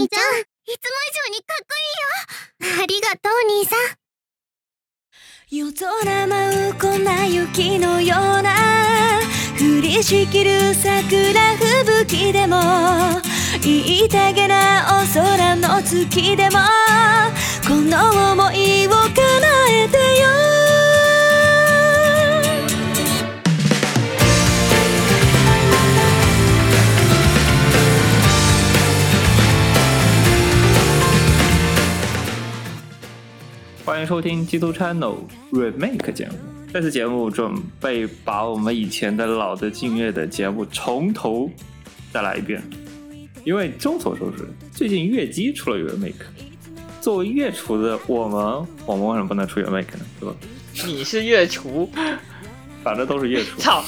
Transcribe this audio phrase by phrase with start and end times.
[0.00, 1.76] 兄ちゃんいつも以上にかっこ
[2.64, 2.82] いいよ。
[2.82, 3.78] ありがとう兄さん。
[5.50, 6.86] 夜空舞う粉
[7.28, 9.20] 雪のような
[9.58, 12.56] 降りしきる桜吹雪でも
[13.60, 16.60] 言いたげなお空の月でも
[17.68, 19.10] この想いを叶
[19.68, 20.59] えてよ。
[33.90, 35.16] 欢迎收听基督 Channel
[35.50, 36.34] Remake 节目。
[36.72, 41.50] 这次节目准备把我们以前的老的静月的节目从头
[42.12, 42.62] 再来一遍，
[43.42, 46.12] 因为众所周知，最近月姬出了 Remake。
[47.00, 50.06] 作为月厨的我们，我们为什么不能出 Remake 呢？
[50.20, 50.36] 对吧？
[50.86, 51.90] 你是月厨，
[52.84, 53.82] 反正都是月厨，操，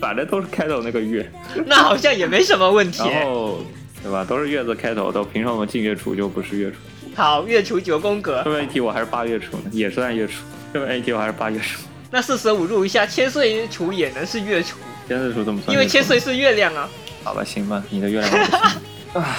[0.00, 1.30] 反正都是开头那个月，
[1.64, 3.08] 那好像也没什么问题。
[3.08, 3.60] 然后
[4.02, 4.24] 对吧？
[4.24, 6.76] 都是月字开头的，凭什么我们进乐厨就不是月厨？
[7.18, 10.34] 好，月初九宫格这，么一提，我还是八月初呢，也算月初。
[10.72, 11.82] 这么一提，我还是八月初。
[12.12, 15.74] 那四舍五入一下，千岁除也能是月除，千岁除怎么算？
[15.74, 16.88] 因为千岁是月亮啊。
[17.24, 18.80] 好吧，行吧，你的月亮我不行
[19.20, 19.36] 啊。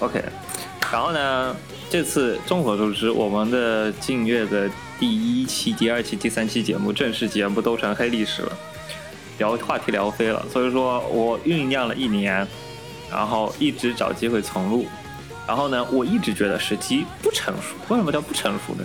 [0.00, 0.22] OK，
[0.92, 1.56] 然后呢，
[1.88, 8.52] 这次众所周知，我们的劲乐的第一期、第二期、第三期节目正式节目都成黑历史了，
[9.38, 12.46] 聊话题聊飞了，所以说我酝酿了一年，
[13.10, 14.84] 然后一直找机会重录。
[15.50, 17.74] 然后呢，我一直觉得时机不成熟。
[17.88, 18.84] 为什么叫不成熟呢？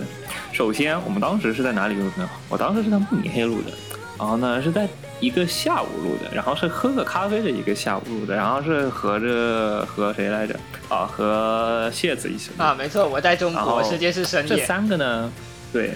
[0.52, 2.28] 首先，我们当时是在哪里录的呢？
[2.48, 3.70] 我当时是在慕尼黑录的，
[4.18, 4.88] 然后呢是在
[5.20, 10.58] 一个下午录的，然后是喝个咖啡的一个下午录的，然后是和着和谁来着？
[10.88, 14.56] 啊，和谢子一起啊，没错，我在中国，世界是深这。
[14.66, 15.32] 三个呢，
[15.72, 15.94] 对，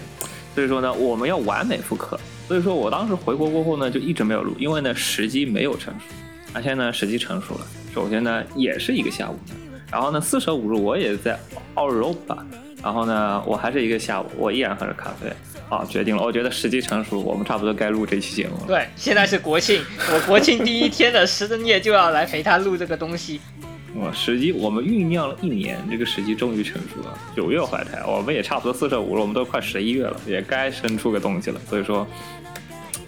[0.55, 2.17] 所以说呢，我们要完美复刻。
[2.47, 6.05] 所以说我当时回国过后呢，就一直没有录，因为呢时机没有成熟。
[6.53, 7.67] 而且呢，时机成熟了。
[7.93, 9.53] 首先呢，也是一个下午的，
[9.91, 11.37] 然后呢，四舍五入我也在
[11.75, 12.45] 欧洲吧，
[12.81, 15.31] 然后呢，我还是一个下午，我依然喝着咖啡。
[15.69, 18.63] 啊，决定了，我觉得时机成熟，我们差不多该录这期节目了。
[18.67, 19.81] 对，现在是国庆，
[20.13, 23.39] 我国庆第一天的深夜就要来陪他录这个东西。
[23.95, 27.17] 哇，时机我们酝酿了一年，这个时机终于成熟了。
[27.33, 31.61] 九月怀胎，我们也差不多四舍五入，我们都快十一月了，也该生出个东西了。
[31.69, 32.05] 所以说，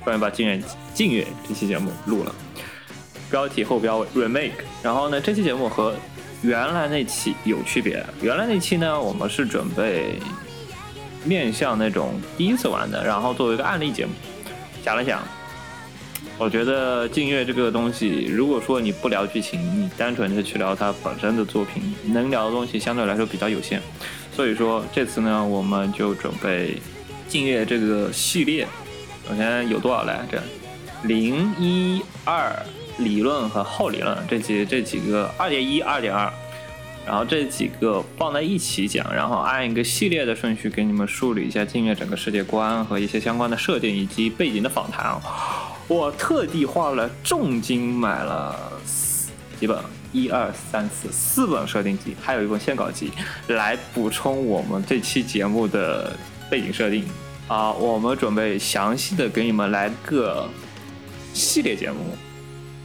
[0.06, 0.62] 终于把静月
[0.94, 2.34] 静月这期节目录了，
[3.30, 4.52] 标题后标为 remake。
[4.82, 5.94] 然后呢，这期节目和
[6.44, 8.06] 原来那期有区别。
[8.22, 10.20] 原来那期呢，我们是准备
[11.24, 14.12] 面向那种第一次玩的，然后作为一个案例节目，
[14.84, 15.24] 想了想，
[16.38, 23.82] 我觉得静月这个东西，如果说你不聊剧情，你单纯的去聊它本身的作品，能聊的东西相对来说比较有限。
[24.36, 26.78] 所以说这次呢，我们就准备
[27.30, 28.68] 静月这个系列，
[29.30, 30.44] 首先有多少来着？
[31.04, 32.54] 零一二
[32.98, 36.32] 理论和后理论这几这几个二点一、二点二，
[37.06, 45.20] 然后这几个放在一起讲，然后按一个系列的顺序给你们梳理一下镜月整个世界观和一些相关的设定以及背景的访谈。
[45.88, 49.78] 我特地花了重金买了四几本，
[50.14, 53.12] 一二三四四本设定集，还有一本线稿集，
[53.48, 56.16] 来补充我们这期节目的
[56.50, 57.06] 背景设定
[57.50, 57.72] 啊。
[57.74, 60.48] 我们准备详细的给你们来个
[61.34, 62.16] 系列节目，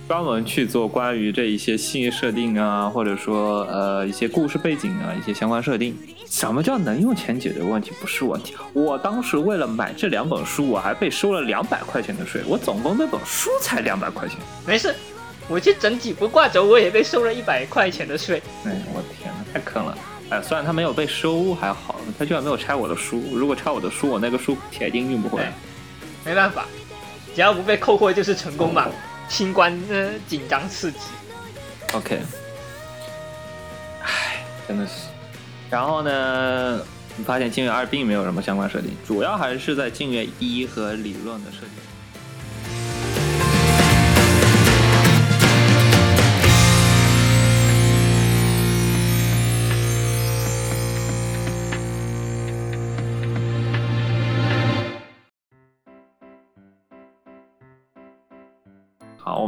[0.08, 5.94] 专门去做关于这一些系列设定啊，或者说呃一些故事背景啊，一些相关设定。
[6.26, 7.92] 什么叫能用钱解决问题？
[8.00, 8.54] 不是问题。
[8.72, 14.38] 我当时为了买这两本书，我还被收了两百块钱的税，我总共那本书才两百块钱。
[14.66, 14.94] 没事，
[15.46, 18.42] 我去整几幅挂轴，我也被收了一百块钱的税。
[18.64, 19.98] 哎，我天呐，太坑了！
[20.30, 23.22] 哎，虽然他没有被收还好，他居然没有拆我的书。
[23.34, 25.52] 如果拆我的书，我那个书铁定运不回来。
[26.24, 26.64] 没办法，
[27.34, 28.86] 只要不被扣货就是成功嘛。
[29.28, 30.98] 新冠呃紧张刺激
[31.92, 32.18] ，OK，
[34.02, 34.92] 唉，真的是。
[35.70, 36.80] 然后呢，
[37.16, 41.70] 你发现镜月二并没有什么相关设定，主要还是在镜月一和理论的设定。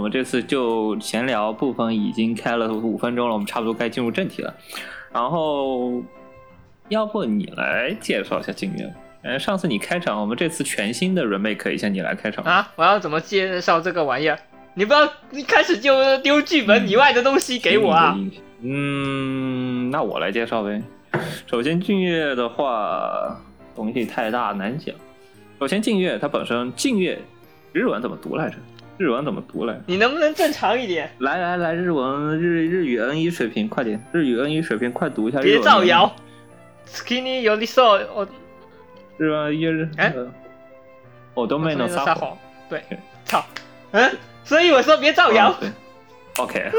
[0.00, 4.52] 们这次就闲聊部分已经开了五分钟了，我们差不多该进入正题了。
[5.12, 6.02] 然后，
[6.88, 8.92] 要不你来介绍一下静月？
[9.22, 12.42] 呃，上次你开场，我们这次全新的 remake 一下，你来开场。
[12.44, 12.72] 啊！
[12.76, 14.38] 我要怎么介绍这个玩意儿？
[14.72, 18.16] 你不要一开始就丢剧本以外的东西给我啊！
[18.62, 20.82] 嗯，那我来介绍呗。
[21.46, 23.36] 首先，静月的话，
[23.74, 24.94] 东西太大难讲。
[25.58, 27.18] 首先，静月它本身，静月
[27.72, 28.56] 日文怎么读来着？
[29.00, 29.80] 日文怎么读来？
[29.86, 31.10] 你能不能正常一点？
[31.20, 33.98] 来来来，日文日日语 N 一水平，快点！
[34.12, 35.52] 日语 N 一水平，快读一下日文。
[35.52, 36.14] 别造谣。
[36.86, 38.28] Skinny 有的时候我
[39.16, 40.12] 日文一日哎
[41.32, 42.36] 我都没能撒谎。
[42.68, 42.84] 对，
[43.24, 43.42] 操，
[43.92, 44.14] 嗯，
[44.44, 45.54] 所以我说别造谣
[46.36, 46.70] OK，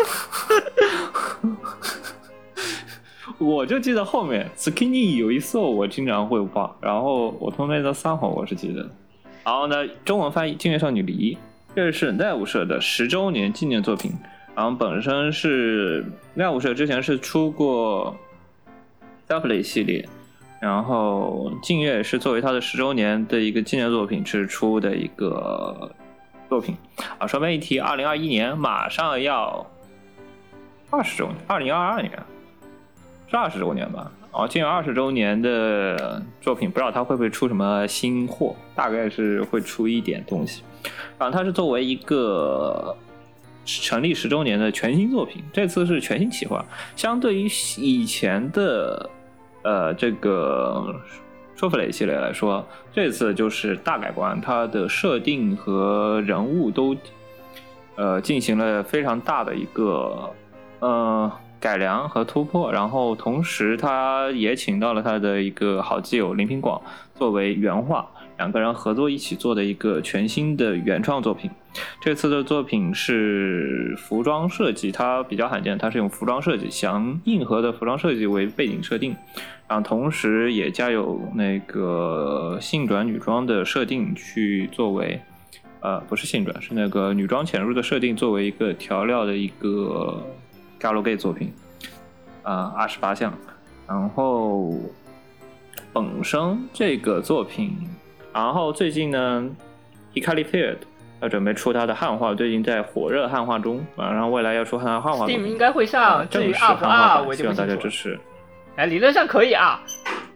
[3.40, 8.88] 我就记得后面 skinny 有一首我经常会忘，然后我通妹的撒谎我是记得。
[9.44, 11.36] 然后呢，中文翻译《静月少女离》，
[11.74, 14.12] 这是奈舞社的十周年纪念作品。
[14.54, 18.16] 然后本身是奈舞社之前是出过
[19.28, 20.08] Double 系列，
[20.60, 25.90] 然后静月是作为它的十周年的一个纪念作品是出的一个
[26.50, 26.76] 作品
[27.18, 27.26] 啊。
[27.26, 29.66] 顺便一提，二零二一年马上要
[30.90, 32.12] 二十周年，二零二二年
[33.30, 34.12] 是二十周年吧？
[34.32, 40.64] 然后静月二十周年的作品，不知道它会不会出什么新货，大概是会出一点东西。
[41.20, 42.96] 然后它是作为一个
[43.66, 47.48] 成立十周年的全新作品，这次是全新企划，相对于
[47.78, 49.10] 以前的
[49.64, 50.96] 呃这个
[51.56, 56.96] 说弗雷系列来说，这次就是大改观，它的设定和人物都
[57.98, 60.34] 呃进行了非常大的一个
[60.80, 61.32] 呃
[61.62, 66.82] 改良和突破，然后同时他也请到了他的一个好基友林平广
[67.14, 71.52] 作为原画，两个人合作一起做的一个全新的原创作品。
[72.02, 79.16] 这次的作品是服装设计，它比较罕见，它是用服装设计详硬核的服装设计为背景设定，
[79.70, 85.22] 然后同时也加有那个性转女装的设定去作为，
[85.80, 90.26] 呃，不是性转，是那个女装潜入的设定作为一个调料的一个
[90.82, 91.54] galgame 作品，
[92.44, 93.32] 啊、二十八项，
[93.88, 94.74] 然后
[95.94, 97.78] 本身这个作品，
[98.34, 99.48] 然后最近呢
[100.14, 100.78] h i k a r i Field
[101.22, 107.68] 要准备出他的汉化，最近在火热汉化中啊，然后未来要出他的汉化作 Steam 应该会上，至于正式汉化版，我希望大。
[107.68, 108.20] 家支持。
[108.76, 109.80] 哎，理论上可以啊，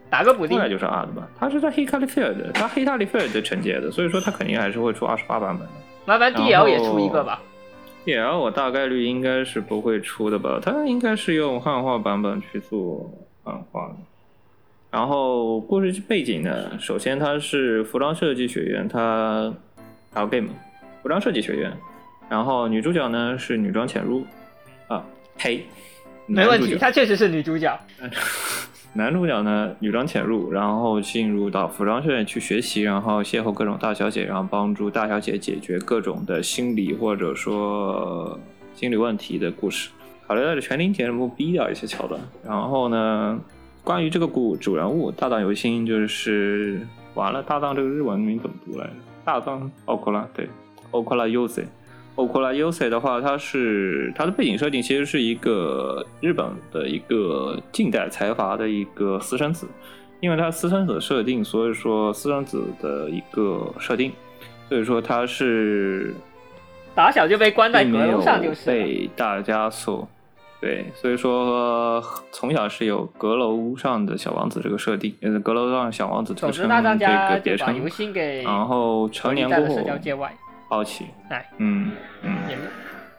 [0.09, 0.63] 打个补丁应。
[0.63, 1.27] 该就是 R 的吧？
[1.39, 5.73] 他是在 Hikari Field，他 Hikari Field 承接的，所以说他肯定还是会出二十八版本的。
[6.05, 7.41] 麻烦 DL 也出一个吧。
[8.05, 13.11] DL 我大概率应该是不会出的吧，它应该是用汉化版本去做
[13.43, 13.95] 汉化的。
[14.91, 19.51] 然后故事背景呢，首先它是服装设计学院，它
[20.13, 20.49] L game
[21.01, 21.75] 服装设计学院，
[22.29, 24.23] 然后女主角呢是女装潜入
[24.87, 25.03] 啊，
[25.37, 25.65] 呸，
[26.27, 27.77] 没问题，她确实是女主角。
[28.97, 38.39] 男主角呢，女装潜入，然后进入到服装学院去学习，然后邂逅各种大小姐，然后帮助大小姐解决各种的心理或者说
[38.73, 39.89] 心理问题的故事。
[40.25, 43.37] 考虑到这全龄节目逼掉一些桥段，然后呢，
[43.83, 46.79] 关于这个故主人物大藏由心，就是
[47.15, 48.93] 完了，大藏这个日文名怎么读来着？
[49.25, 50.47] 大藏奥库拉，对，
[50.91, 51.45] 奥库拉 U
[52.15, 59.67] 欧库拉 U C 的话，它是它的背景设定其实是一个日本的一个近代财阀的一个私生子，
[60.21, 64.11] 因为他私生子设定，所以说私生子的一个设定，
[64.69, 66.13] 所以说他是
[66.95, 68.65] 打小就被关在阁楼上就是。
[68.65, 70.07] 被大家所
[70.61, 72.01] 对，所以说
[72.31, 76.63] 从小是有阁楼上的小王子这个设定，呃，阁楼上小王子这个称。
[76.63, 76.67] 这
[76.97, 77.75] 家个别称
[78.41, 79.75] 然后成年过后
[80.69, 80.83] 在了社交界外。
[80.83, 81.91] 抛弃，哎，嗯
[82.21, 82.35] 嗯。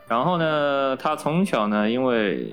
[0.08, 2.52] 然后呢，他从小呢，因为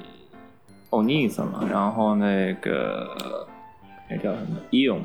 [0.89, 3.47] 欧尼桑嘛，然后那个
[4.09, 5.01] 那叫什么伊勇，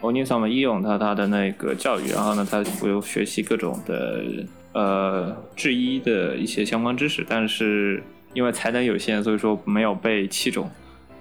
[0.00, 4.24] 欧尼桑嘛，伊勇他他的那个教育，然后呢，他有学习各种的
[4.72, 8.02] 呃制衣的一些相关知识，但是
[8.34, 10.70] 因为才能有限，所以说没有被器重。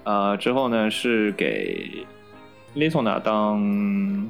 [0.04, 2.06] 呃，之后呢是给
[2.74, 4.30] 丽索娜当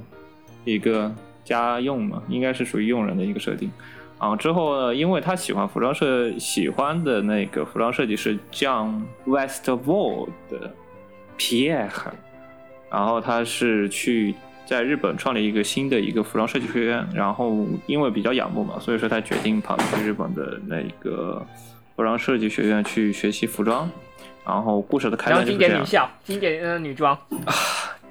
[0.66, 3.72] 一个家用嘛，应该是属于佣人的一个设定。
[4.18, 10.74] 啊，之后呢，因为他喜欢服装设，喜欢的那个服装设计师 John Westward 的
[11.38, 11.90] Pierre，
[12.92, 21.46] 然后他是去在日本创立一个新的一个服装设计学院，然后因为比较仰慕嘛，所以说他决定跑去日本的那个
[21.96, 23.90] 服装设计学院去学习服装。
[24.46, 27.14] 然后故事的开然后经端就是这样，典女校，经典呃女装
[27.46, 27.54] 啊，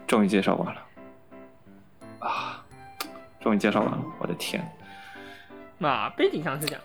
[0.06, 0.80] 终于介绍完了，
[2.20, 2.57] 啊，
[3.48, 4.62] 终于介绍完了，我的天！
[5.78, 6.82] 那，背景上是这样。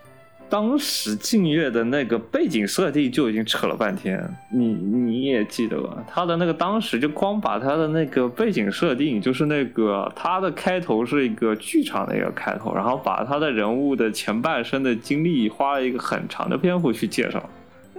[0.50, 6.02] 当时静月的那个背景设定就已经扯了半天，你你也记得吧？
[6.08, 17.44] 他的那个当时就光把他的那个背景设定，就是那个他的开头是一个剧场的一个开头，然后把他的人物的前半生的经历花了一个很长的篇幅去介绍。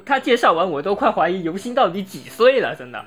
[0.07, 3.05] 他介绍完，我都快怀疑游星到底几岁了，真的。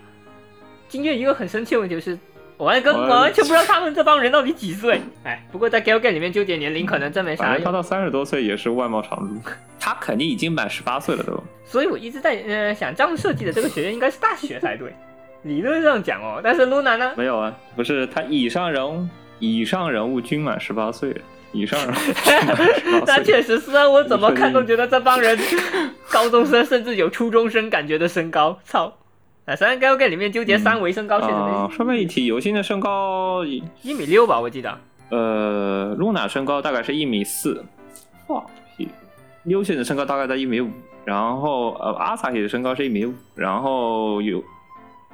[0.87, 2.19] 金月一个很生气的问题就是，
[2.57, 4.99] 我还跟我我完全不知道他们这帮人到底几岁。
[5.23, 9.39] 哎，不过在 Gal Game 里面纠结年龄可能真没啥用，他到三十多岁也是外貌常驻，
[9.79, 11.41] 他肯定已经满十八岁了都。
[11.65, 14.91] 所以我一直在呃想这样设计的这个学院应该是大学才对，
[15.43, 16.41] 理论上讲哦。
[16.43, 17.13] 但是 Luna 呢？
[17.15, 19.07] 没有啊，不是他以上人物，
[19.39, 21.15] 以上人物均满十八岁，
[21.51, 23.23] 以上人物均满18 那。
[23.23, 25.37] 确实是啊，我怎么看都觉得这帮人
[26.09, 28.91] 高中生甚至有初中生感觉的身高，操！
[29.47, 34.77] 啊，虽然 Gal Game 里面纠结三维身高确实啊，没顺便一提，游戏的身高，一米六吧，我记得。
[35.09, 37.63] 呃，露娜身高大概是一米四，
[38.27, 38.45] 哇，
[39.45, 40.69] 优线的身高大概在一米五，
[41.05, 44.43] 然后呃，阿萨希的身高是一米五，然后有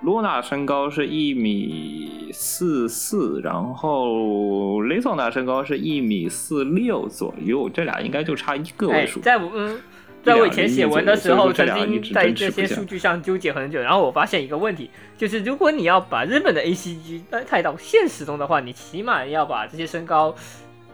[0.02, 9.80] 露娜身高是一米四四，然后雷索娜身高是一米四六左右，这俩应该就差一个位哎数。，在我嗯，
[10.24, 20.34] 在我以前写文的时候，曾经在这些数据上纠结很久，然后我发现一个问题，就是如果你要把日本的 A C G 带带到现实中的话，你起码要把这些身高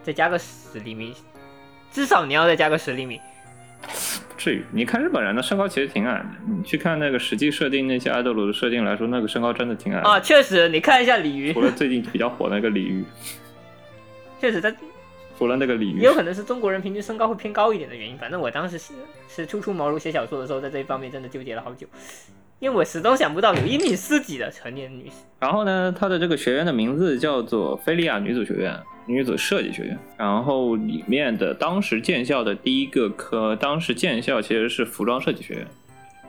[0.02, 1.14] 再加个十厘米，
[1.92, 3.22] 至少你要再加个十厘米。
[3.82, 3.88] 不
[4.38, 10.10] 至于，你看日本人的身高其实挺矮的，你去看那个实际设定那些爱豆鲁的设定来说，那个身高真的挺矮的。
[10.10, 13.06] 啊，确实，你看一下鲤鱼除，了最近比较火的那个鲤鱼，
[14.42, 14.74] 确实在
[15.40, 18.18] 除了那个鲤鱼也，有可能是中国人平均身高会偏高一点的原因。
[18.18, 18.94] 反正我当时是
[19.30, 21.88] 是初出茅庐写小说的时候，在这一方面真的纠结了好久，
[22.60, 25.14] 因为我始终想不到有一米四几的成年女性。
[25.40, 29.98] 然后呢，她的这个学院的名字叫做菲利亚女子学院，女子设计学院。
[30.18, 35.68] 然后里面的当时建校的第一个科，当时建校其实是服装设计学院，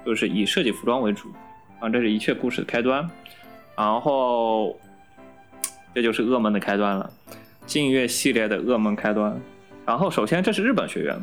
[0.07, 1.29] 就是以设计服装为主。
[1.81, 3.11] 啊，这是一切故事的开端。
[3.77, 4.79] 然后
[5.93, 7.11] 这就是噩梦的开端了，
[7.71, 9.41] 劲乐系列的噩梦开端。
[9.87, 11.17] 然后首先这是日本学院，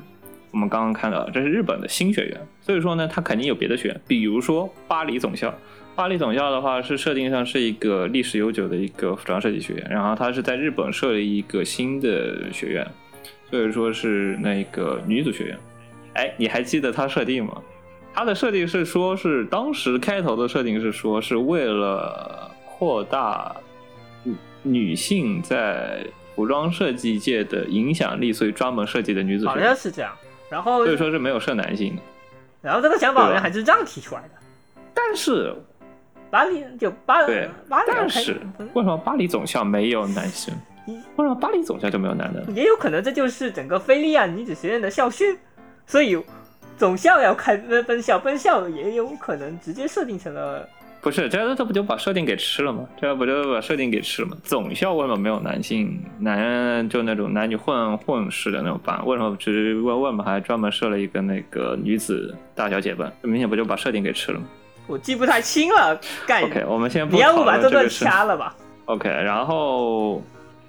[0.51, 5.53] 我们刚刚看到这是日本的新学院，所以说呢，它肯定有别的学院，比如说巴黎总校。
[5.93, 12.87] 巴黎总校的话是设定上是一个历史悠久的一个服装设计学院，然后它是在日本设立一个新的学院，
[13.51, 15.57] 所以说是那个女子学院。
[16.13, 17.61] 哎，你还记得它设定吗？
[18.13, 23.55] 它的设定是说是当时开头的设定是说是为了扩大
[24.63, 26.03] 女性在
[26.37, 30.13] 服装设计界的影响力，所以专门设计的女子好像是这样。
[30.51, 32.01] 然后所以说是没有设男性的。
[32.61, 34.29] 然后这个想法好像还是这样提出来的。
[34.93, 35.51] 但是
[36.29, 40.53] 巴黎就巴对巴黎但是嗯为什么巴黎总校没有男生？
[40.85, 42.45] 为什么巴黎总校就没有男的？
[42.51, 45.35] 也有可能这就是整个菲利亚女子学院的校训，
[45.87, 46.21] 所以
[46.77, 50.69] 总校要开分分校，分校也有可能直接设定成了
[51.07, 52.85] 不是，这这不就把设定给吃了吗？
[52.99, 54.35] 这不就把设定给吃了吗？
[54.43, 59.01] 总校为什么没有男性男就那种男女混混式的那种班？
[59.05, 63.09] 为什么只为为什么还专门设了一个那个女子大小姐班？
[63.21, 64.45] 这明显不就把设定给吃了吗
[64.85, 65.97] 我记不太清了，
[66.27, 67.87] 概？OK，我们先不你要不把这段。
[67.87, 70.21] 掐了吧？OK，然后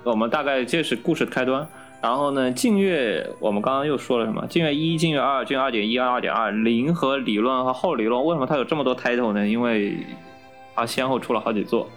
[0.04, 1.68] 我们大概这是故事的开端。
[2.00, 4.46] 然后呢，劲乐我们刚刚又说了什么？
[4.46, 9.46] 劲乐一、劲乐二、劲乐二点一、二点二、零和理论和后理论，为什么它有这么多 title 呢？
[9.46, 9.96] 因为
[10.76, 11.88] 它先后出了好几座。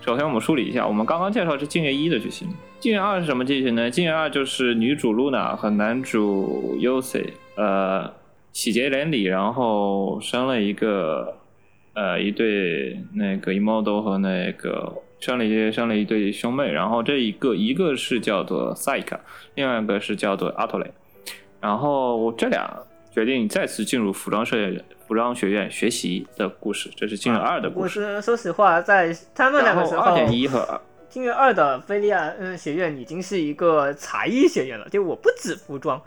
[0.00, 2.48] 首先我们梳理一下，我们刚刚介绍是劲乐一的剧情，
[2.78, 3.90] 劲乐二是什么剧情呢？
[3.90, 8.12] 劲乐二就是女主露娜和男主 Yose，呃，
[8.52, 11.34] 喜结连理，然后生了一个
[11.94, 19.18] 呃一对那个 Imodo 和那个生了一生了一对兄妹，然后这一个一个是叫做 Saika，
[19.54, 20.90] 另外一个是叫做阿托雷，
[21.60, 28.00] 然后这俩决定再次进入服装设计服装学院学习的故事，这是进入二的故我事。
[28.00, 36.00] 是说实话，在他们两个时候，后二点一和二金月二的菲利亚嗯学院已经是一个才艺学院了，就我不止服装，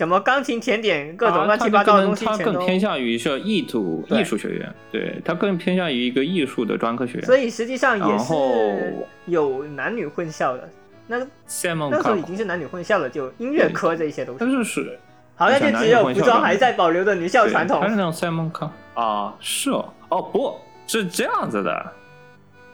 [0.00, 2.52] 什么钢琴、甜点，各种乱七八糟的东西它全都。
[2.54, 7.26] 更偏向于是艺术艺术学院，对，它更偏向于一个艺术的专科学院。
[7.26, 10.66] 所以实际上也是有男女混校的。
[11.06, 11.18] 那
[11.90, 14.38] 那时候已经是男女混校了，就音乐科这些东西。
[14.40, 14.98] 但是是
[15.34, 17.86] 好像就只有服装还在保留着女校传统还。
[17.86, 21.92] 是那种 Simon Cup 啊，是哦，哦不是这样子的，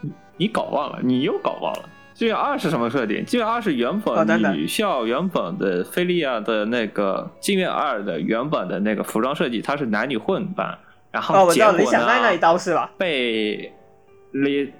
[0.00, 1.88] 你你搞忘了，你又搞忘了。
[2.16, 10.78] G 二是什么设定？G 二是原哦本女校原本的菲利亚的那个镜月二的原本的那个服装设计，它是男女混班，
[11.11, 12.90] 然后哦，我知道结果李小奈那一呢刀是吧？
[12.96, 13.70] 被
[14.32, 14.73] 李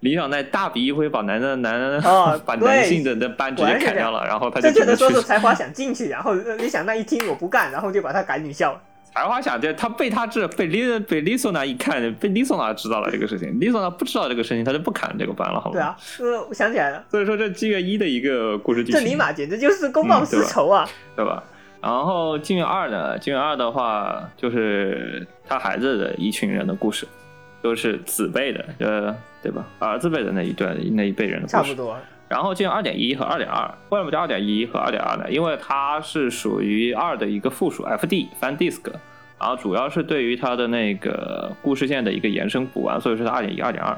[0.00, 8.80] 李小奈大笔一挥把男的男的、哦 把对男性的那班直接砍掉了，然后他就正确的说只能去是才华想进去，然后呃李小奈一听我不干，然后就把他赶女校了。
[9.16, 15.72] 才华想这，他被他这被丽被丽索娜一看，被丽索娜知道了这个事情，丽索娜不知道这个事情，他就不砍这个班了，好吗？
[15.72, 20.86] 对啊，呃，我想起来了，所以说这金月一的一个故事剧情，这尼玛简直就是公报私仇啊！
[21.16, 21.42] 对吧？
[21.80, 27.08] 然后金月二呢，金月二的话就是他孩子的一群人的故事，
[27.62, 29.64] 都是子辈的，呃，对吧？
[29.78, 31.56] 儿子辈的那一段那一辈人的故事。
[31.56, 31.96] 差不多。
[32.28, 35.30] 然后进入二点一和二点二，为什么叫二点一和二点二呢？
[35.30, 38.80] 因为它是属于二的一个附属 FD fan disc，
[39.38, 43.96] 然后主要是对于它的那个故事线的一个延伸补完，所以说它二点一、二点二。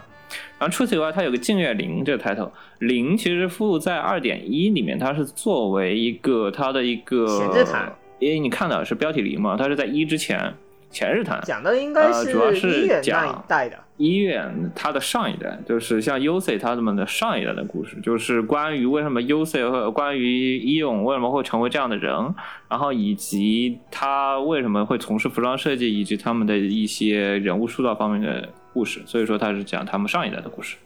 [0.59, 10.53] 然后除此以外，它有个净月零这个 title，零其实附在二点一里面，它是作为一个它的一个前置弹，因为你看到是标题零嘛，它是在一之前
[10.91, 22.35] 前日谈，讲的应该呃主要是讲一代的，医院它的上一代，就是像 U C 他们的上一代的故事，就是关于为什么 U C 和关于伊勇为什么会成为这样的人，
[22.69, 29.03] 然后以及他为什么会从事服装设计，以及他们的一些人物塑造方面的故事。
[29.05, 30.77] 所以说他是讲他们上一代的故事。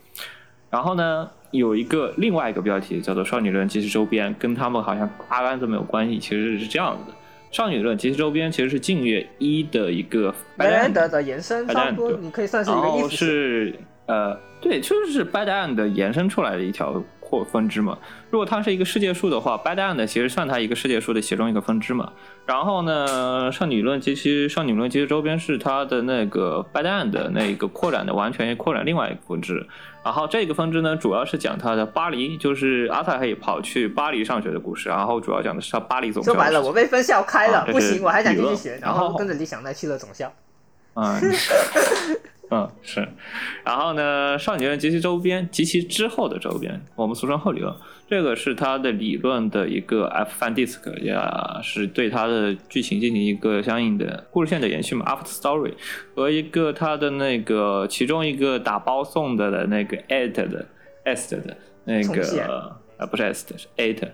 [0.69, 6.19] 然后呢，有一个另外一个标题叫做《少女论及其周边》，跟他们好像八竿子没有关系。
[6.19, 7.13] 其实是这样子的，
[7.53, 13.75] 《少女论及其周边》其实是近月一的一个白兰德的延伸，白差不多你可以算是一个衣服系是
[14.07, 17.97] 呃，对，就是 Bad End 的延伸出来的一条扩分支嘛。
[18.31, 22.11] 如果它是一个世界树的话，Bad End 其实算它一个世界树的其中一个分支嘛。
[22.47, 29.67] 然后呢，少女论及其少女论及其周边是它的那个 Bad End 的那个扩展的完全扩展另外一个分支。
[30.05, 34.89] 然后这个分支呢，主要是讲他的巴黎，就是阿泰黑跑去巴黎上学的故事。
[34.89, 40.33] 然后主要讲的是他巴黎总校说白了，我被分校开了，啊不行，我还想继续学，然然后后跟着理想奈去了总校。
[40.95, 41.21] 嗯，
[42.51, 43.09] 嗯是，
[43.65, 47.75] 然后呢，少年院及其周边及其之后的周边，我们俗称后理论，
[48.12, 51.19] 这个是他的理论的一个 F fan disc，也
[51.62, 55.73] 是对他的剧情进行一个相应的故事线的延续嘛，after story
[56.14, 60.66] 和一个他的那个其中一个打包送的的那个 at 的
[61.07, 64.07] est 的那个啊不是 est 是 at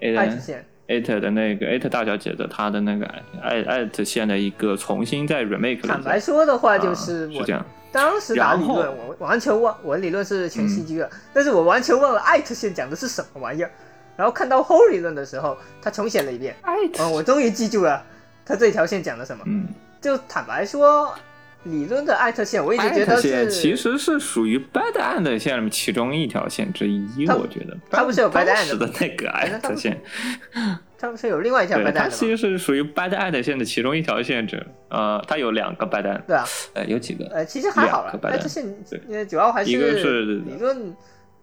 [0.00, 3.04] 爱 at 知线，艾特的那个艾特大小姐的她的那个
[3.42, 7.66] 艾艾特线的一个重新再 remake 坦白，说的话，就啊是我是这样。
[7.92, 13.70] 当时打理论，我完全忘，我的理论是全戏剧了，但是我完全忘了艾特线讲的是什么玩意儿。
[14.16, 17.02] 然后看到后理论的时候，他重写了一遍，艾特。
[17.02, 18.04] 嗯，我终于记住了
[18.44, 19.42] 他这条线讲的什么。
[19.46, 19.66] 嗯，
[20.00, 21.14] 就坦白说，
[21.64, 27.76] 理论的艾特线，我一直觉得是，线其实是属于 bad end 线里面其中一条线之一，我觉得。
[27.90, 30.00] 它不是有 bad 当 end 的那个艾特线，
[30.98, 32.10] 它不是有另外一条对，白蛋的吗？
[32.10, 34.64] 它其实是属于 bad end 线的其中一条线者。
[34.88, 37.26] 呃，它有两个 bad end，对啊，呃，有几个？
[37.26, 38.64] 呃，其实还好了艾特线
[39.28, 40.96] 主要还一个是理论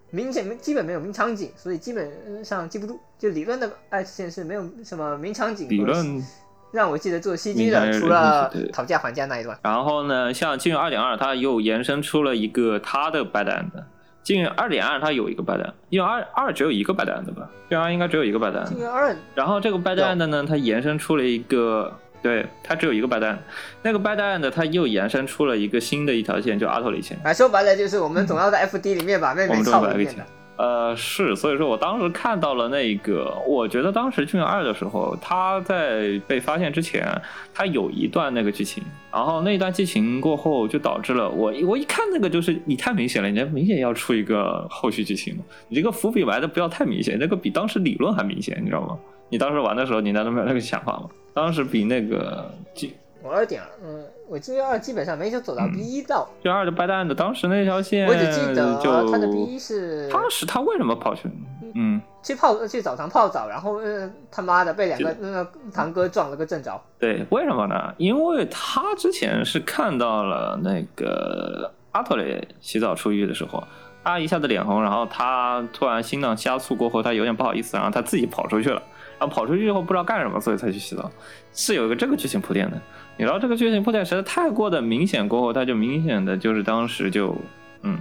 [0.09, 2.99] 明显基本没有名场景，所以基本上记不住。
[3.19, 6.23] 就理论的艾特线是没有什么名场景，理论
[6.71, 9.57] 让我记得做 CG 的，名场景除了讨价还价那一段。
[9.63, 13.83] 然后呢，像进入二点二，它又延伸出了一个它的 bad end。
[14.23, 17.49] 进入二点二，它有一个 bad end，因为二二只有一个 bad end 吧？
[17.69, 18.77] 进入二应该只有一个 bad end。
[18.77, 21.89] 个二然后这个 bad end 呢，它延伸出了一个，
[22.21, 23.37] 对，它只有一个 bad end。
[23.81, 27.17] 那个 bad end 它又延伸出了一个新的一条线，叫阿托里线。
[27.23, 30.13] 哎，说白了就是我们总要在 FD 里面把妹妹我们终于操一遍。
[30.57, 37.07] 呃，是，所以说我当时看到了那个，我觉得当时俊二的时候，他在被发现之前，
[37.53, 48.97] 他有一段那个剧情，然后那一段剧情过后，就导致了我我一看那个就是你太明显了，你这明显要出一个后续剧情了，你这个伏笔埋的不要太明显，那个比当时理论还明显，你知道吗？
[49.29, 51.07] 你当时玩的时候，你难道没有那个想法吗？
[51.35, 61.29] 当时比那个剧我二点，嗯，我进二基本上没就走到嗯 B 道，俊二的掰蛋的当时那条线，我只记得就他的 B 是当时他为什么跑去？
[61.75, 62.01] 嗯。
[62.23, 66.77] 去泡去澡堂泡澡，然后呃他妈的被两个那个堂哥撞了个正着。
[66.99, 67.93] 对，为什么呢？
[67.97, 73.63] 因为他之前是看到了那个阿托雷洗澡出浴的时候，
[74.03, 78.81] 他一下子脸红，然后他突然心脏加速过后，他有点不好意思，然后他自己跑出去了。
[79.19, 81.11] 然后跑出去以后不知道干什么，所以才去洗澡，
[81.53, 82.81] 是有一个这个剧情铺垫的。
[83.17, 87.35] 你知道这个剧情铺垫实在太过的明显，过后他就明显的就是当时就
[87.81, 87.97] 嗯，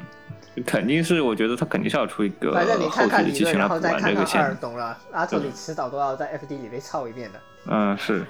[0.66, 2.52] 肯定是我觉得他肯定是要出一个
[2.90, 4.56] 后续的剧情来补完这个线。
[4.60, 4.96] 懂了。
[5.12, 7.40] 阿特里迟早都要在 FD 里被操一遍的。
[7.68, 8.24] 嗯，是，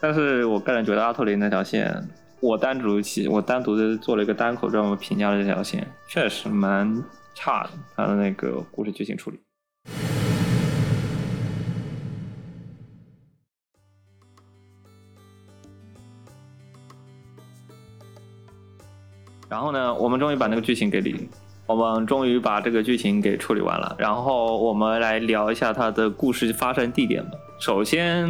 [0.00, 1.92] 但是我个人觉得阿托里那条线，
[2.40, 7.00] 我单独起，我单独的做了一个单口专门评价了这条线，确实蛮
[7.34, 9.38] 差的，他的那个故事剧情处理。
[19.54, 21.28] 然后呢，我们终于把那个剧情给理，
[21.64, 23.94] 我们终于把这个剧情给处理完了。
[24.00, 27.38] 然后我们来聊一下它的故事发生地点吧。
[27.60, 28.26] 首先，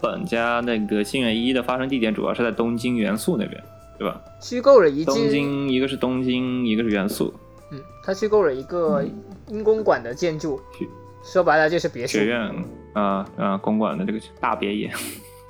[0.00, 3.62] 本家那个星月一的发生地点主要是在东京元素那边，
[3.98, 4.18] 对吧？
[4.40, 7.34] 虚构了一东，京一个是东京，一个是元素
[7.70, 9.04] 嗯，他虚构了一个
[9.48, 10.86] 英公馆的建筑学，
[11.30, 12.24] 说白了就是别墅学。
[12.24, 14.90] 院啊啊，公馆的这个大别野。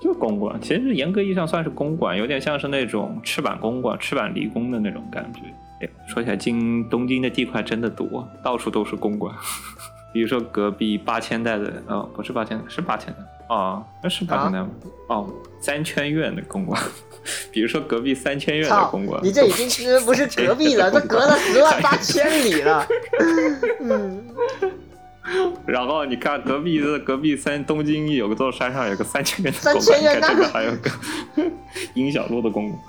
[0.04, 5.40] 就公馆，其实严格意义上算是公馆，有点像是那种赤坂公馆、赤坂离宫的那种感觉，
[5.80, 9.34] 哎说起来，京东京的地块真的多，到处都是公馆。
[10.12, 14.68] 比如说隔壁八千代的，哦，不是八千代，是八千代，哦，那是八千代吗？
[15.08, 16.80] 哦，三圈院的公馆。
[17.50, 22.86] 比如说隔壁三千院的公馆，，你这已经其实不是隔壁了，这隔了十万八千里了。
[23.80, 24.22] 嗯，
[25.66, 30.90] 然后你看隔壁的隔壁三东京有个座山上有个三千元的三公馆，千院那个你看这个还有个
[31.94, 32.80] 殷小路的公馆。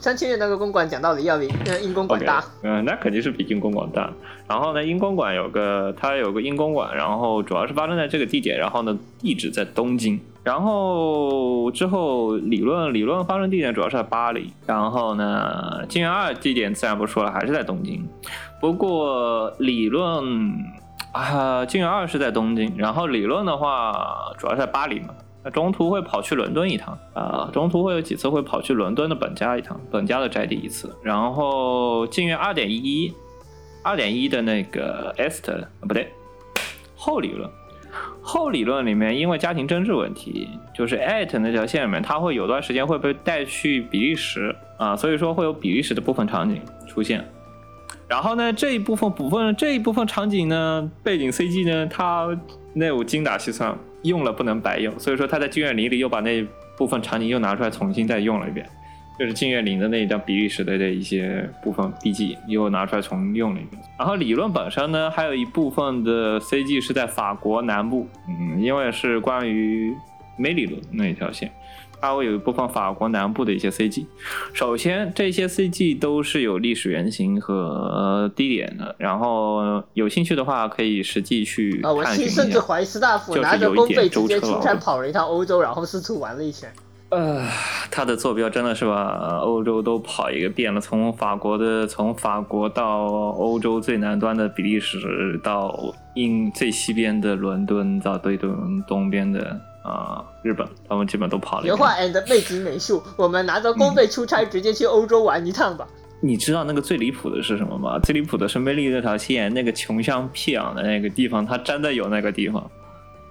[0.00, 2.44] 三千元那个公馆讲道理要比呃英公馆大。
[2.62, 4.12] 嗯、那肯定是比英公馆大。
[4.46, 10.20] 然后呢，英公馆有个它有个英公馆，然后主要是发生在这个地点，然后呢地址在东京。
[10.48, 18.08] 然后之后理论理论发生地点主要是在巴黎，然后呢，金元二地点自然不说了，还是在东京。
[18.58, 20.54] 不过理论
[21.12, 25.08] 啊，金元二是在东京，然后理论的话主要是在巴黎嘛。
[25.44, 30.96] 那中途会跑去伦敦一趟啊、中途会有几次会跑去伦敦的本家一趟，本家的宅邸一次。
[31.02, 33.12] 然后近月二点一，
[33.82, 36.10] 二点一的那个 Est 啊不对，
[36.96, 37.50] 后理论，
[38.20, 47.24] 后理论里面因为家庭政治问题，就是艾特那条线里面，它会有段时间会被带去比利时啊，所以说会有比利时的部分场景出现。
[48.08, 52.28] 然后呢，这一部分部分这一部分场景呢，背景 CG 呢，它
[52.72, 56.42] 那有精打细算，用了不能白用，所以说他在《镜月零》里又把那
[56.76, 58.66] 部分场景又拿出来重新再用了一遍，
[59.18, 63.82] 就是《镜月零》的那一张比利时的这一些部分 BG 又拿出来重用了一遍。
[63.98, 69.92] 然后理论本身呢，还有一部分的 CG 是在法国南部，嗯，因为是关于
[70.36, 71.50] 梅里论那一条线。
[72.00, 74.06] 它会有一部分法国南部的一些 CG。
[74.52, 82.60] 首先，这些 CG 都是有历史原型和地点的，然后有兴趣的话可以实际去啊，我探寻一其实甚至。
[82.60, 86.70] 怀疑斯大夫拿着有一点弓背直接出差跑了一趟欧洲，然后四处玩了一圈。
[87.10, 87.42] 呃，
[87.90, 95.74] 他的坐标真的是把欧洲都跑一个遍了，从法国的从法国到欧洲最南端的比利时，到
[96.14, 101.74] 英最西边的伦敦，到最东东边的啊、日本，他们基本都跑了一遍。
[101.74, 105.86] 原画 and 背景美术，我们拿着公费出差，直接去欧洲玩一趟吧。
[106.20, 107.98] 你知道那个最离谱的是什么吗？
[108.00, 112.70] 最离谱的是魅力那条线，那个穷乡僻壤的那个地方，它真的有那个地方，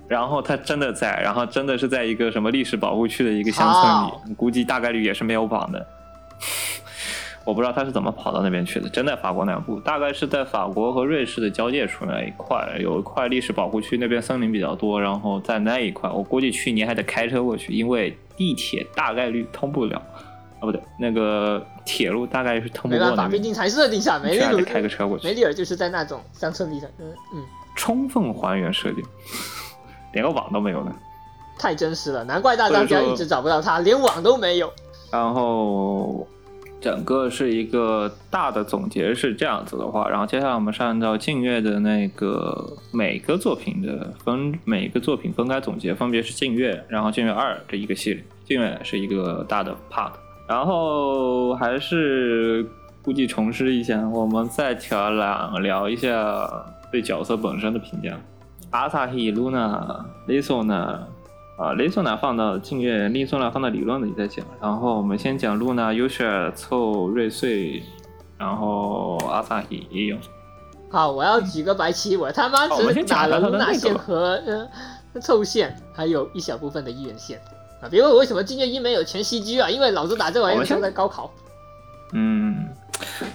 [0.08, 5.86] 然后他真的在，然后真的是在一个什么历史保护区的一个乡村里，估计大概率也是没有绑的。
[7.44, 19.98] 我不知道他是怎么跑到那边去的，真在法国南部，大概是在法国和瑞士的交界处那一块，有一块历史保护区，那边森林比较多，然后在那一块，我估计去年还得开车过去，因为地铁大概率通不了，
[20.60, 25.26] 啊不对，那个铁路大概率是通不过那边，毕竟才设定下梅利鲁去还得开个车过去。
[25.26, 25.34] 梅。
[25.34, 27.46] 里尔就是在那种乡村里的，嗯嗯，
[27.78, 29.02] 充分还原设定，
[30.18, 30.92] 连个网都没有呢。
[31.60, 34.74] 太真实了，难怪大家所以说一直找不到他，连网都没有。
[35.12, 36.28] 然后
[36.82, 50.12] 整个是一个大的总结是这样子的话，然后接下来我们是按照静月的那个每个作品的分每个作品分开总结，分别是静月，然后静月二这一个系列，静月是一个大的 part，
[50.48, 52.68] 然后还是
[53.04, 58.12] 估计重施一下，我们再调两聊一下对角色本身的评价。
[58.72, 61.08] 阿萨希、露娜、雷索娜
[61.58, 64.46] 啊，雷索娜放到静月，丽索娜放到理论里再讲。
[64.62, 67.82] 然后我们先讲露娜、优雪尔、凑、瑞穗，
[68.38, 70.18] 然后阿萨希也有。
[70.90, 74.70] 好，我要举个白旗，我他妈只打了露娜线和呃
[75.20, 77.42] 凑线，还有一小部分的一元线
[77.82, 77.90] 啊。
[77.90, 81.32] 别问我为什么今年一没有全 CG 啊，因为老子打这玩意儿像我们先在高考。
[82.14, 82.68] 嗯，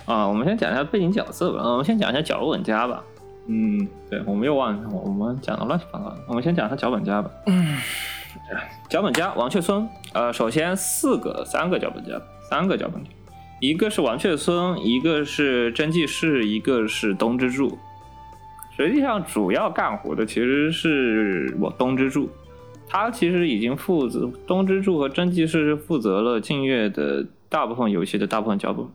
[0.07, 1.62] 啊，我们先讲一下背景角色吧。
[1.62, 3.03] 我们先讲一下角落玩家吧。
[3.46, 6.16] 嗯，对，我们又忘了，我们讲的乱七八糟。
[6.28, 7.31] 我们先讲一下脚本家吧。
[7.46, 7.76] 嗯，
[8.88, 13.11] 脚本家王雀孙，呃，首先四个、三个脚本家，三个脚本家，
[13.61, 17.76] 一个是王雀孙，一个是真纪士，一个是东之助。
[18.76, 22.31] 实际上，主要干活的其实是我东之助，
[22.88, 28.87] 他其实已经负责东之助和真纪士是负责了静月的大部分游戏的大部分脚本。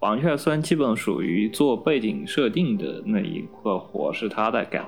[0.00, 4.86] 王雀孙基本属于做背景设定的那一个活是他在干，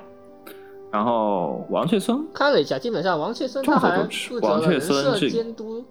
[0.91, 5.83] 然后王雀孙看了一下，基本上王雀孙他好像负责王雀了人设孙是监督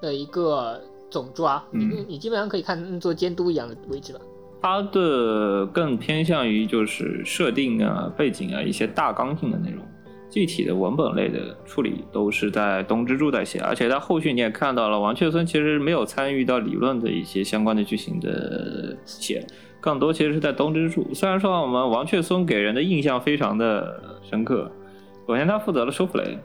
[0.00, 2.04] 的一个总抓，你嗯。
[2.08, 4.20] 你基本上可以看做监督一样的位置吧。
[4.60, 9.84] 他的更偏向于就是设定啊、背景啊一些大纲性的内容，
[10.30, 19.46] 具体的文本类的处理都是在东之助在写，而且在后续你也看到了，王雀松其实没有参与到理论的一些相关的剧情的写，
[19.80, 21.12] 更多其实是在东之助。
[21.14, 24.70] 虽然说我们王雀松给人的印象非常的深刻，
[25.26, 26.38] 首先他负责了收服雷，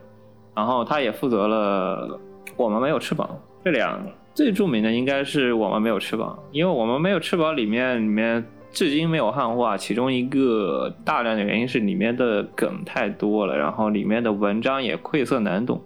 [0.55, 2.19] 然后他也负责了
[2.55, 3.29] 我们没有翅膀
[3.63, 4.01] 这两
[4.33, 8.43] 最著名的应该是我们没有翅膀，因为我们没有翅膀里面里面
[8.73, 15.79] 至今没有汉化，其中一个大量的原因是里面的梗太多了，然后里面的文章也晦涩难懂，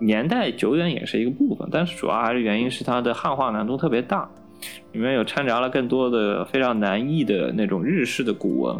[0.00, 4.28] 年代久远也是一个部分，但是主要还是原因是它的汉化难度特别大，
[4.92, 8.76] 里面有掺杂了更多的非常难译的那种日式的古文，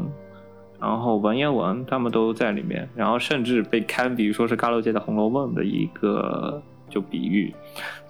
[0.80, 7.54] 然后文言文他们都在里面，然后甚至被堪比说是伽罗界的《红楼梦》的一个就比喻。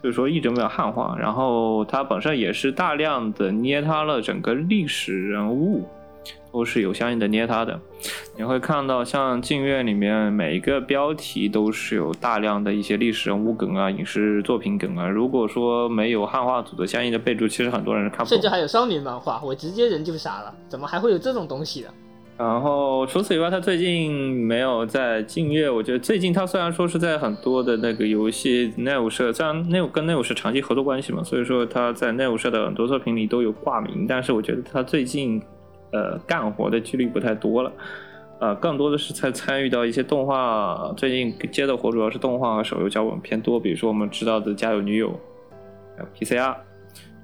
[0.02, 5.86] 就是说一直没有汉化，然后它本身也是大量的捏塌了整个历史人物，
[6.50, 7.78] 都是有相应的捏塌的。
[8.34, 15.06] 你会看到像《镜月》里面每一个标题都是有大量的一些历史人物梗啊、影视作品梗啊。
[15.06, 18.28] 如果说没有汉化组的相应的备注，其实很多人是看不懂。
[18.30, 21.92] 甚至还有少年漫画，我直接人就傻了，怎么还会有这种东西的？
[22.40, 25.68] 然后除此以外，他最近没有在静月。
[25.68, 35.38] 我觉得最近他虽然说是在很多的那个游戏内务社，虽然内务跟内务社长期合作关系嘛，所以说他在内务社的很多作品里都有挂名，但是我觉得他最近
[35.92, 37.70] 呃干活的几率不太多了，
[38.40, 45.12] 呃，更多的是在参与到一些动画，最近接的活主要是动画和手游脚本偏多，比如说我们知道的《家有女友》
[46.18, 46.69] ，PCR。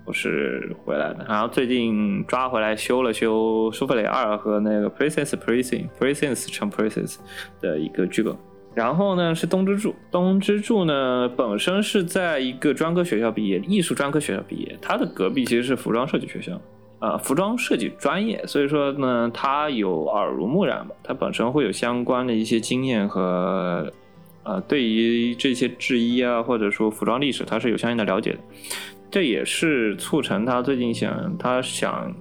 [0.07, 7.14] 我是回来的，然后最近抓回来修了修《苏菲蕾二》和那个《Princess Princess Princess 成 Princess》
[7.61, 8.35] 的一个剧本。
[8.73, 16.61] 然后呢是东之助，东之助呢本身是在一个专科学校毕业，艺术专科学校毕业，他的隔壁其实是服装设计学校，
[17.01, 23.90] 呃，服装设计专业，所以说呢他有耳濡目染吧，他本身会有相关的一些经验和
[24.45, 28.38] 呃对于这些制衣啊或者说服装历史，他是有相应的了解的。
[29.11, 32.14] 这也是促成他最近想，他想，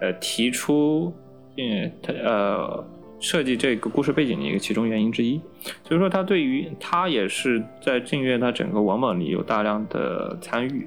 [0.00, 1.12] 呃，提出，
[1.56, 2.84] 嗯，他呃，
[3.20, 5.40] 设计这个故事背景的一个其中原因之一。
[5.84, 10.86] 所以说，他对于他也是在镜月他整个文本里有大量的参与，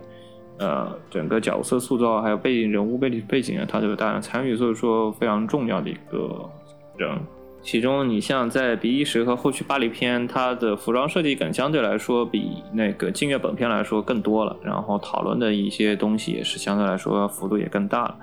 [0.59, 6.49] 呃，整个角色塑造还有背景人物背景背景啊，他都有大量参与，所以说非常重要的一个
[6.97, 7.17] 人。
[7.65, 18.17] 其中，你像在《比利时》和后续巴黎篇，它的服装设计感相对来说比那个《静月》本片来说更多了，然后讨论的一些东西也是相对来说幅度也更大了，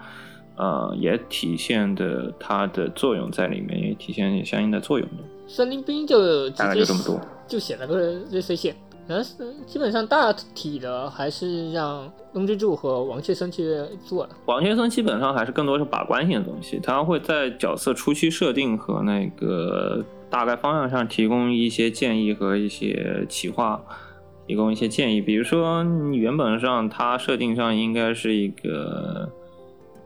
[0.54, 5.24] 呃，也体现的它的作用在里面，也体现相应的作用的。
[5.48, 7.98] 森林兵就大概就这么多，就写了个
[8.30, 8.76] 瑞穗线。
[9.08, 9.30] 然后
[9.66, 13.64] 基本上大体的还是让东之助和王切森去
[14.04, 14.34] 做的。
[14.46, 23.82] 王切森基本上还是更多是把关性的东西，他会在角色初期设定和那个大概方向上提供一些建议和一些企划，
[24.46, 25.20] 提供一些建议。
[25.20, 29.28] 比如说，原本上他设定上应该是一个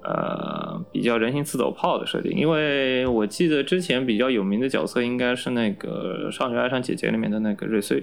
[0.03, 8.03] 呃比较人形刺走炮的设定，因为我记得之前比较有名的角色应该是那个《少女爱上姐姐》里面的那个瑞穗。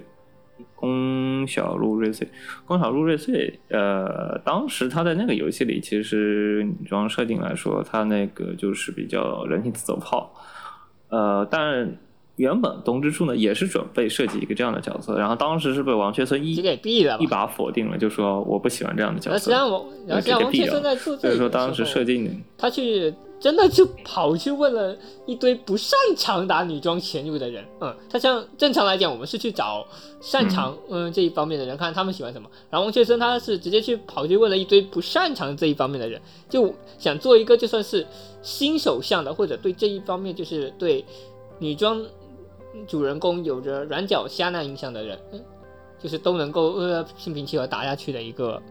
[0.74, 2.28] 宫小路瑞穗，
[2.66, 10.34] 宫小路瑞穗，呃，当时他在那个游戏里，其实女装设定来说，他那个就是比较人体走炮，
[11.08, 11.96] 呃，但
[12.36, 23.14] 原本东之助呢也是准备设计一个这样的角色，然后当时是被王雀村一给毙了，一把否定了，就说我不喜欢这样的角色，然后然后王雀村在做，所以说当时设定他去。
[23.40, 29.86] 真的就跑去问了一堆不擅长打女装潜入的人，嗯，他像正常来讲，我们是去找
[30.18, 32.48] 擅长嗯这一方面的人，看他们喜欢什么。
[32.70, 36.18] 然后王雀森他是直接去跑去问了一堆不擅长这一方面的人，
[36.48, 38.06] 就想做一个就算是
[38.40, 41.04] 新手向的，或者对这一方面就是对
[41.58, 42.02] 女装
[42.86, 45.18] 主人公有着软脚虾那印象的人，
[45.98, 48.62] 就是都能够呃心平气和打下去的一个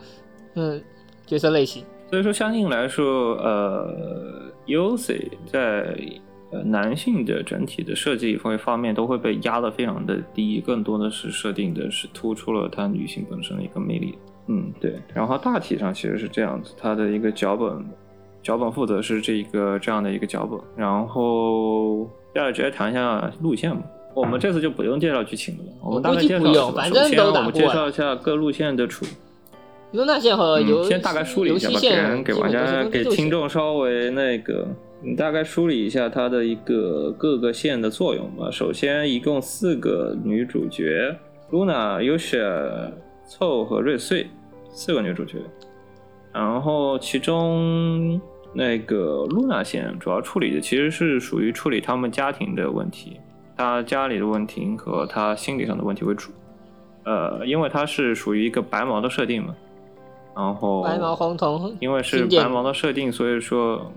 [0.55, 0.81] 嗯
[1.25, 1.83] 角色类型。
[2.09, 5.97] 所以说，相应来说，呃，UC 在
[6.51, 14.15] 呃男性的整体的设计方方面都会被压得非常的低，更多的是设定的是突出了他女性本身的一个魅力。
[14.45, 15.01] 嗯，对。
[15.13, 17.83] 然后大体上其实是这样子，它的一个脚本，
[18.43, 20.59] 脚本负责是这一个这样的一个脚本。
[20.75, 23.83] 然后，接下来直接谈一下路线吧。
[24.15, 26.43] 我们这次就不用介绍剧情了，我们大概介绍。
[26.43, 29.05] 首先，我们介绍一下各路线的处。
[29.91, 31.79] 卢娜线和游先大概梳理一下吧，
[32.23, 34.67] 给给玩家、给听众稍微那个，
[35.03, 38.49] 你大概梳理一下它的一个各个线的作用吧。
[38.51, 41.15] 首先，一共四个女主角：
[41.51, 42.43] 露娜、尤雪、
[43.27, 44.27] 凑和瑞穗，
[44.71, 45.37] 四个女主角。
[46.33, 48.19] 然后，其中
[48.53, 53.19] 那个露娜线主要处理的其实是属于处理他们家庭的问题，
[53.57, 56.31] 他家里的问题和他心理上的问题为主。
[57.05, 59.53] 呃，因为它是属于一个白毛的设定嘛。
[60.35, 63.91] 然后白毛红瞳，因为是白毛的设定，所以说，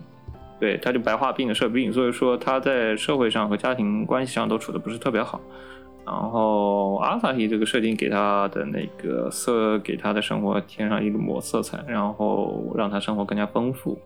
[0.58, 5.40] 对，他就白化病的设定，所以说他在社会上和家庭关系上都处的不是特别好。
[6.04, 13.98] 然后阿萨希这个设定给他的那个色，给他的生活添上一抹色彩，然后让他生活更加丰富，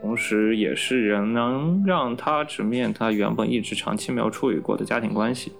[0.00, 5.52] 同时也是人能让他直面他原本一直长期没有处理过的家庭关系。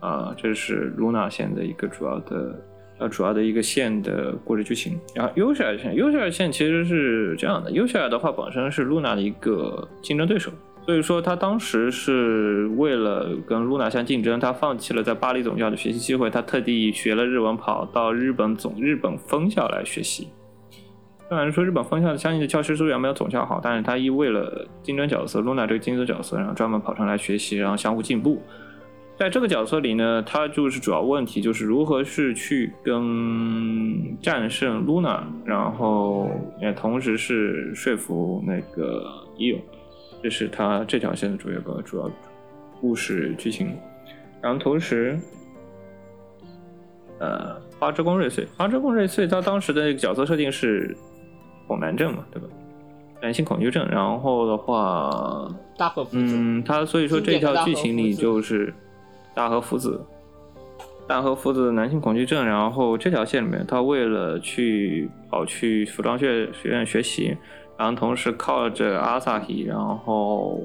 [0.00, 2.64] 啊，这是露娜线的一个主要的
[2.98, 4.98] 呃主要的一个线的故事剧情。
[5.14, 10.52] 然后尤希尔线，尤希尔线其实是这样的，尤希尔的话本身是露娜的一个竞争对手。
[10.86, 20.28] 所以说，他当时是为了跟露娜相竞争，他放弃了在巴黎总校的学习机会，他特地学了日文，跑到日本总日本分校来学习。
[21.28, 28.40] 虽然说日本分校相应的教师资源没有总校好，但是他一为了竞争角色露娜这个竞争角色，然后专门跑上来学习，然后相互进步。
[29.18, 36.30] 在这个角色里呢，他就是主要问题就是如何是去跟战胜露娜，然后
[36.62, 39.04] 也同时是说服那个
[39.36, 39.60] 伊勇。
[40.22, 42.10] 这是他这条线的主要个主要
[42.80, 43.76] 故事剧情，
[44.40, 45.18] 然后同时，
[47.18, 50.96] 呃，花之宫瑞穗，花之宫瑞穗，他当时的那个角色设定是
[51.68, 52.48] 恐男症嘛，对吧？
[53.22, 58.74] 男性恐惧症，然后的话，大和夫子，嗯，他所以说这条剧情里就是
[59.34, 60.00] 大和夫子，
[61.06, 67.36] 大和夫子的男性恐惧症，然后这条线里面，他为了去跑去服装学学院学习。
[67.76, 70.60] 然后同时靠着阿萨希，然后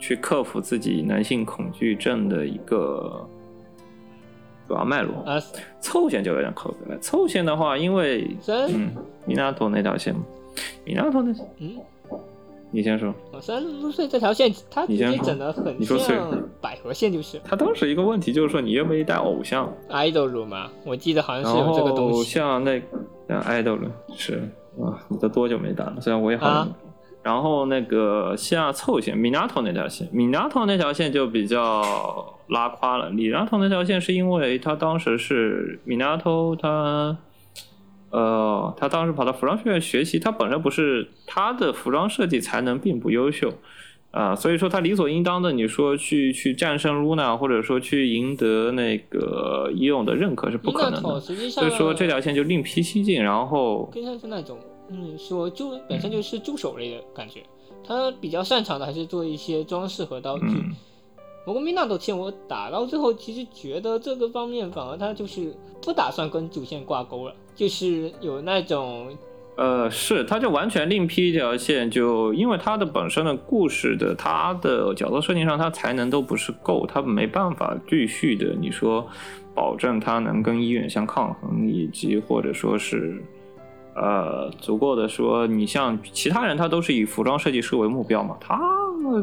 [0.00, 3.24] 去克服自己男性恐惧症的一个
[4.72, 5.22] 主要脉络。
[5.80, 6.98] 凑线就有点扣不了。
[6.98, 8.90] 凑线的话，因为嗯，
[9.26, 10.14] 米纳托那条线，
[10.82, 11.76] 米纳托那嗯，
[12.70, 13.12] 你先说。
[13.42, 17.38] 三十岁这条线，他直接整的很像百合线，就是。
[17.44, 20.70] 他当时一个问题就是说，你愿不愿意带偶像？idol 嘛？
[20.86, 22.24] 我记得好像是有这个东西。
[22.24, 22.80] 像那
[23.28, 23.78] 像 idol
[24.16, 24.48] 是。
[24.80, 25.96] 啊，你都多久没打了？
[26.00, 26.66] 虽然我也好。
[27.22, 33.10] 然后那个像凑线米纳托那条线，米纳托那条线就比较拉胯了。
[33.10, 37.16] 米纳托那条线是因为他当时是米纳托，他
[38.10, 43.52] 呃，他当时跑到服装学院学习，他本身不是他的服装设计才能并不优秀
[44.10, 51.20] 啊，所以说他理所应当的，你说去去战胜露娜，或者说去赢得那个伊勇的认可是不可能的。
[51.20, 54.58] 所以说这条线就另辟蹊径，然后更像是那种。
[54.88, 57.42] 嗯，说助本身就是助手类的感觉，
[57.86, 60.46] 他比较擅长的还是做一些装饰和道具。
[61.44, 69.16] 不过米娜的线我打到最后，其实觉得这个方面反而他就是不打算跟主线挂钩了，就是有那种，
[69.56, 79.04] 呃，是他就完全另辟一条线，就因为他的本身的故事的他的角色设定上，他才能都不是够，他没办法继续的，你说
[79.54, 83.20] 保证他能跟医院相抗衡，以及或者说是。
[83.94, 88.36] 呃，足够的说，你像其他人，他都是以服装设计师为目标嘛。
[88.40, 88.58] 他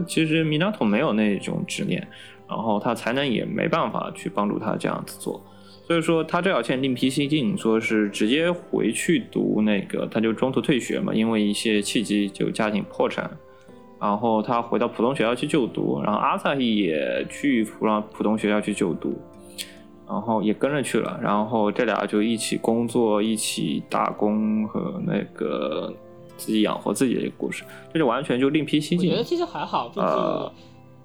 [0.06, 2.08] 其实米纳托没有那种执念，
[2.48, 5.42] 然后他才能也没办法去帮助他这样子做。
[5.88, 13.28] 所以说，他这条线另辟蹊径，说是直接回去读那个，他就中途退学嘛，因为一些契机就家庭破产，
[14.00, 19.20] 然后他回到普通学校去就读，然后阿萨也去服装普通学校去就读。
[20.10, 25.94] 然后也跟着去了，然后这俩就一起工作，一起打工和那个
[26.36, 28.98] 自己养活自己的一个故事，这就完全就另辟蹊径。
[28.98, 30.52] 我觉得其实还好，就是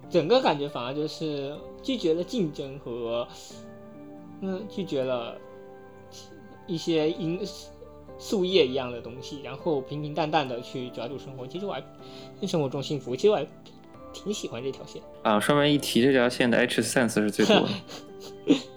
[0.09, 3.29] 整个感觉反而就是拒绝了竞争和
[4.41, 5.37] 嗯拒绝了
[6.67, 7.39] 一些因
[8.19, 11.47] 树叶一样的东西，然后平平淡淡的去抓住生活。
[11.47, 11.83] 其实我还
[12.47, 13.47] 生活中幸福，其实我还
[14.15, 15.39] 挺喜欢这条线啊。
[15.39, 17.69] 顺便一提，这条线的 H sense 是最多的。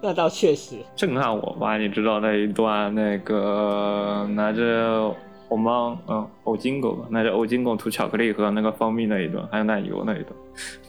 [0.00, 1.76] 那倒确实震撼我吧？
[1.76, 5.14] 你知道那一段那个拿着
[5.48, 10.32] 欧芒嗯欧金狗拿着欧金狗涂巧克力和那个蜂蜜那一段，还有奶油那一段，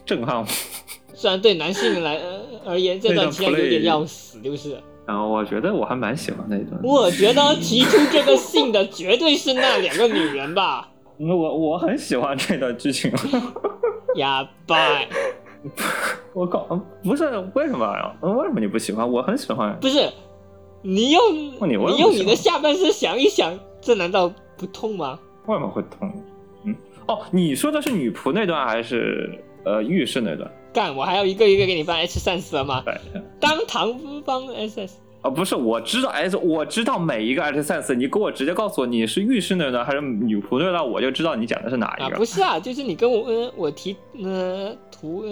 [0.04, 0.46] 震撼我。
[1.12, 2.18] 虽然对男性来
[2.64, 4.80] 而言这段其实有点要死，就是。
[5.06, 6.80] 然后我觉得我还蛮喜欢那一段。
[6.82, 10.88] 我觉得提出这个信的绝对是那两个女人吧。
[11.18, 13.12] 我我很喜欢这段剧情。
[14.16, 14.76] 哑巴。
[16.32, 16.64] 我靠，
[17.02, 18.14] 不是为什么呀？
[18.22, 19.10] 为什么你不喜欢？
[19.10, 19.78] 我很喜欢。
[19.80, 20.10] 不是，
[20.82, 21.20] 你用
[21.68, 25.18] 你用你的下半身想一想，这难道不痛吗？
[25.46, 26.12] 为什么会痛？
[26.64, 26.74] 嗯，
[27.06, 30.50] 哦，你说的是女仆那段还是呃浴室那段？
[30.72, 32.82] 干，我还要一个一个给你办 H 三十吗？
[32.84, 32.94] 对，
[33.40, 34.94] 当堂帮 SS。
[35.22, 42.16] 啊，不是，我知道哎我知道每一个 H 三十，你给我直接告诉我你是浴室那段还是女仆那段，我就知道你讲的是哪一个。
[42.16, 45.24] 不是啊，就是你跟我嗯，我提呃图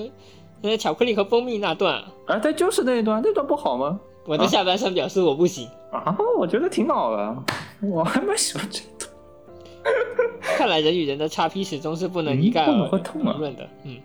[0.62, 2.03] 呃巧克力和蜂蜜那段。
[2.26, 3.99] 啊，对，就是那一段，那段不好吗？
[4.26, 5.66] 我的下半身表示我不行。
[5.91, 7.45] 啊，我觉得挺好的，
[7.80, 9.11] 我还蛮喜欢这段。
[10.43, 12.74] 看来人与人的差 P 始终是不能一概而
[13.39, 13.66] 论的。
[13.84, 13.97] 嗯。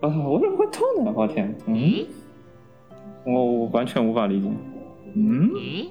[0.00, 1.12] 啊，我怎么会痛呢？
[1.14, 2.06] 我天，嗯，
[3.24, 4.48] 我我完全无法理解。
[5.14, 5.86] 嗯嗯，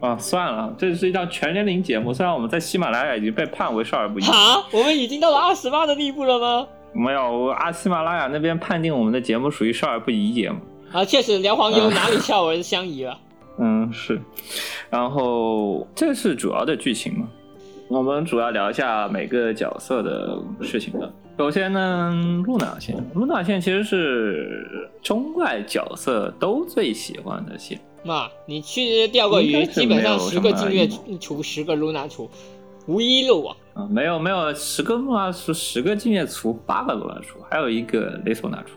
[0.00, 6.66] 啊，算了，这是一档全年龄节目，虽然我们在喜马拉雅已经被判为少儿不宜，啊，我们已经到了二十八的地步了吗？
[6.92, 10.58] 没有，我阿喜马拉雅那边判定我们的节目属于少儿不宜节目。
[10.92, 13.18] 啊，确实聊黄油哪里孝儿相宜了？
[13.58, 14.20] 嗯，是。
[14.90, 17.28] 然后这是主要的剧情嘛？
[17.88, 21.12] 我们主要聊一下每个角色的事情的。
[21.38, 22.12] 首先呢，
[22.46, 27.80] 露娜线，露娜线其实是中外角色都最喜欢的线。
[28.04, 32.28] 妈，你去钓个鱼，基本上十个什么净月除十个露娜除，
[32.86, 33.56] 无一漏网。
[33.72, 38.76] 啊，没有没有，十个露娜除，十个净月除，八个露娜除，还有一个雷索娜除。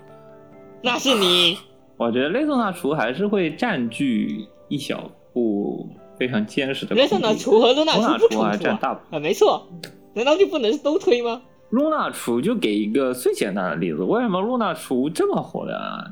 [0.81, 1.57] 那是你，
[1.97, 6.95] 我觉得雷索娜除还是会占据一小步非常坚实的。
[6.95, 8.55] 雷索娜除和露娜除不冲突啊？
[8.55, 9.19] 占大部分。
[9.19, 9.67] 啊，没错，
[10.13, 11.41] 难道就不能都推吗？
[11.69, 16.05] 露娜厨就给一个最简单的例子，为什么露娜厨这么火的啊？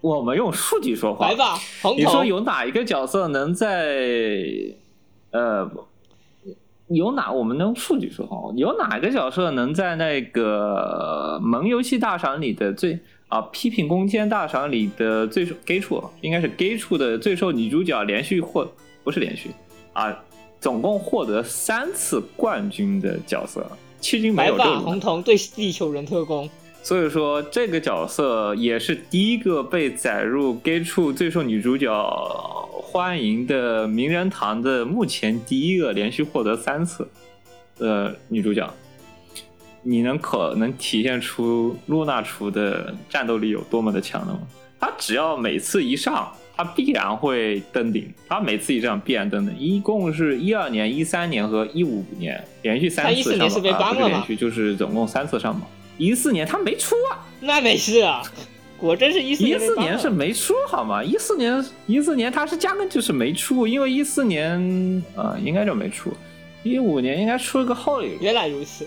[0.00, 1.34] 我们用数据说话来。
[1.34, 4.46] 吧，红你说，有哪一个角色能在
[5.30, 5.70] 呃，
[6.88, 8.50] 有哪我们能用数据说话？
[8.56, 12.98] 有哪个角色能在那个萌游戏大赏里的最
[13.28, 18.66] 啊批评攻坚大赏里的最受 gay 处应该是 gay 处的最受女主角连续获
[19.04, 19.50] 不是连续
[19.92, 20.16] 啊，
[20.60, 23.66] 总共获得三次冠军的角色，
[24.00, 26.48] 迄今没来吧，有这种红瞳对地球人特工。
[26.82, 31.92] 所以说，这个角色也是第一个被载入 gay 处最受女主角
[32.72, 37.06] 欢迎的名人堂的，目前第一个连续获得三次
[37.76, 38.68] 的女主角。
[39.82, 44.40] 你能可能体现出露娜厨的战斗力有多么的强了吗？
[44.78, 46.32] 她只要每次一上，
[46.62, 48.12] 她必然会登顶。
[48.28, 55.66] 他每次一这样必然登顶，一共是一二年、一三年和一五年连续三她14次上榜，年是被了连续就是总共三次上榜。
[55.96, 58.22] 一四年他没出啊， 那没事啊，
[58.78, 61.02] 果真是一四一四年是没出好吗？
[61.02, 66.12] 一四年一四年他是压根就是没出，因为一四年啊、呃应该就没出，
[66.62, 68.86] 一五年应该出了个后里，原来如此，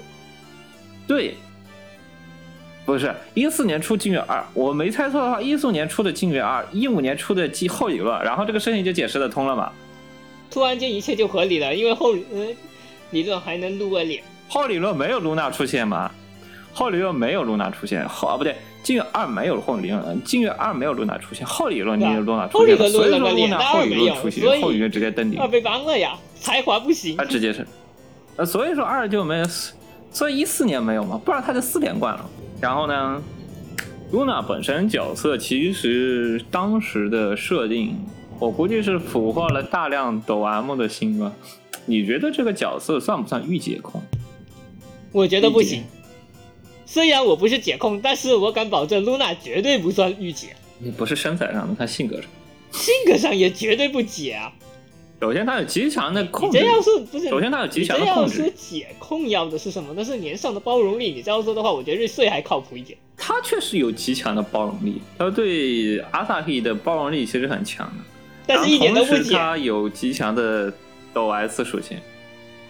[1.07, 1.33] 对，
[2.85, 9.71] 不是一四年出金月二，我没猜错的话，一四年出的金月二，一五年出的金后理论，然后这个事情就解释得通了嘛。
[10.51, 12.47] 突然间一切就合理了，因为后呃
[13.11, 14.21] 理论还能露个脸。
[14.49, 16.11] 后理论没有露娜出现吗？
[16.73, 25.47] 后理论没有露娜出现，后啊不对，金月二没有后理论，金月二没有露娜出现，后理论你有露娜出现，所以说露娜后理论出现后理论直接登顶二。
[25.47, 27.23] 被 ban 了呀，才华不行他。
[27.23, 27.65] 直接是，
[28.35, 29.45] 呃，所以说二就没有，
[30.11, 32.29] 所以一四年没有嘛，不然他就四连冠了。
[32.63, 33.21] 然后呢，
[34.13, 37.93] 露娜本身角色其实当时的设定，
[38.39, 41.29] 我估计是俘获了大量抖 M 的心吧。
[41.85, 44.01] 你觉得这个角色算不算御姐控？
[45.11, 45.83] 我觉得不行。
[46.85, 52.25] 虽然我不是解控，但是我敢保证露娜绝对不算御姐，你不是身材上的，她性格上。
[52.71, 54.49] 性格上也绝对不解啊。
[55.23, 56.65] 首先，他有极强的控制这。
[56.65, 57.29] 要是不是？
[57.29, 58.51] 首先，他有极强的控制力。
[58.57, 59.93] 解控要的是什么？
[59.95, 61.13] 那是年上的包容力。
[61.13, 62.97] 你这样说的话，我觉得瑞穗还靠谱一点。
[63.15, 68.03] 他确实有极强的包容力，他对阿萨希的包容力其实很强的。
[68.45, 69.15] 但是一点都不解。
[69.15, 70.73] 同时它有极强的
[71.13, 71.97] 抖 S 属性，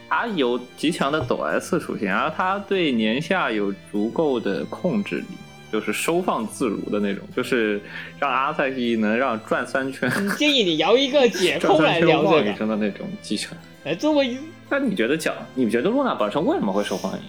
[0.07, 5.25] 他有极强的抖 S 属性，然后他对年下有足够的控制力，
[5.73, 7.81] 就是收放自如的那种，就是
[8.19, 12.55] 让阿萨希能让转三圈、嗯建议你摇一个解控来聊这个。
[12.55, 13.55] 声的那种技巧。
[13.83, 14.37] 哎，作为
[14.69, 17.25] 那你觉得讲，你觉得露娜本身为什么会受欢迎？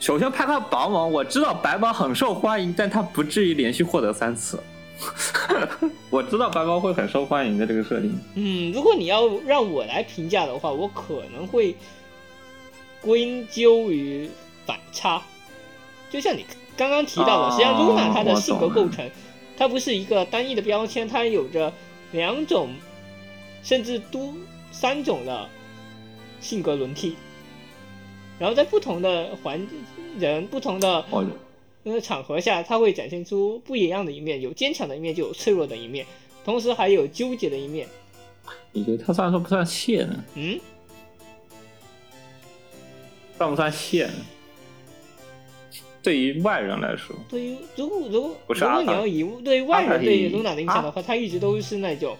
[0.00, 4.60] 首先，拍他白毛，我知道白毛很受欢迎，但他不至于连续获得三次。
[6.10, 8.18] 我知道白毛会很受欢迎的这个设定。
[8.34, 11.76] 嗯，如果你要让我来评价的话，我可能会
[13.00, 14.28] 归咎于
[14.66, 15.22] 反差。
[16.10, 16.44] 就像你
[16.76, 19.10] 刚刚提到的，哦实际上露娜她的性格构成，
[19.56, 21.72] 它不是一个单一的标签，它有着
[22.12, 22.70] 两种
[23.62, 24.34] 甚至多
[24.70, 25.48] 三种的
[26.40, 27.16] 性格轮替。
[28.38, 29.66] 然后在不同的环
[30.18, 31.02] 人、不同的
[31.84, 36.04] 呃场合下，它会展现出不一样的一面，有坚强的一面，就有脆弱的一面，
[36.44, 37.88] 同时还有纠结的一面。
[38.72, 40.22] 你觉得他算说不算蟹呢？
[40.34, 40.60] 嗯，
[43.38, 44.12] 算不算蟹呢？
[46.06, 52.16] 对于外人来说，对于如果如果如果你要以对于外人对于露娜的印象的话，她一直都是那种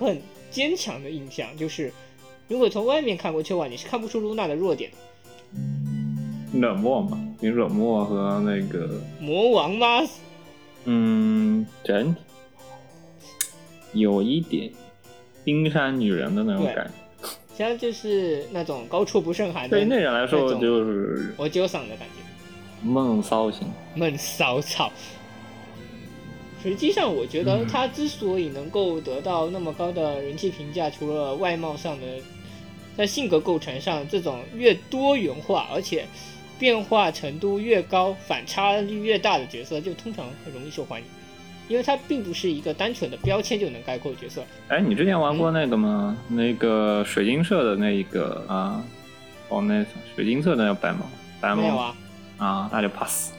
[0.00, 1.92] 很坚强的印象，就是
[2.48, 6.58] 如果从外面看过去的话，你是看不出露娜的弱点的。
[6.58, 10.02] 冷漠嘛，你冷漠和那个，魔王吗？
[10.86, 12.20] 嗯，整体
[13.92, 14.72] 有一点
[15.44, 16.90] 冰山女人的那种感觉。
[17.22, 22.26] 实际上就是那种高处不胜寒的对于那人来说，就是我纠嗓的感觉。
[22.86, 23.66] 闷骚型。
[23.94, 24.90] 闷骚操。
[26.62, 32.06] 实际上，我觉得嗯他之所以能够得到那么高的人气评价，除了外貌上的，
[32.96, 36.06] 在性格构成上，这种越多元化，而且
[36.58, 41.06] 变化程度越高、反差率越大的角色，就通常很容易受欢迎，
[41.68, 44.42] 因为它并不是一个单纯的标签就能概括的角色。
[44.68, 46.16] 哎，你之前玩过那个吗？
[46.26, 48.82] 那个水晶社的那一个啊，
[49.50, 49.84] 哦，那
[50.16, 51.06] 水晶社的那个白毛，
[51.40, 51.96] 白毛没有啊？
[52.38, 53.32] 啊，那就 pass。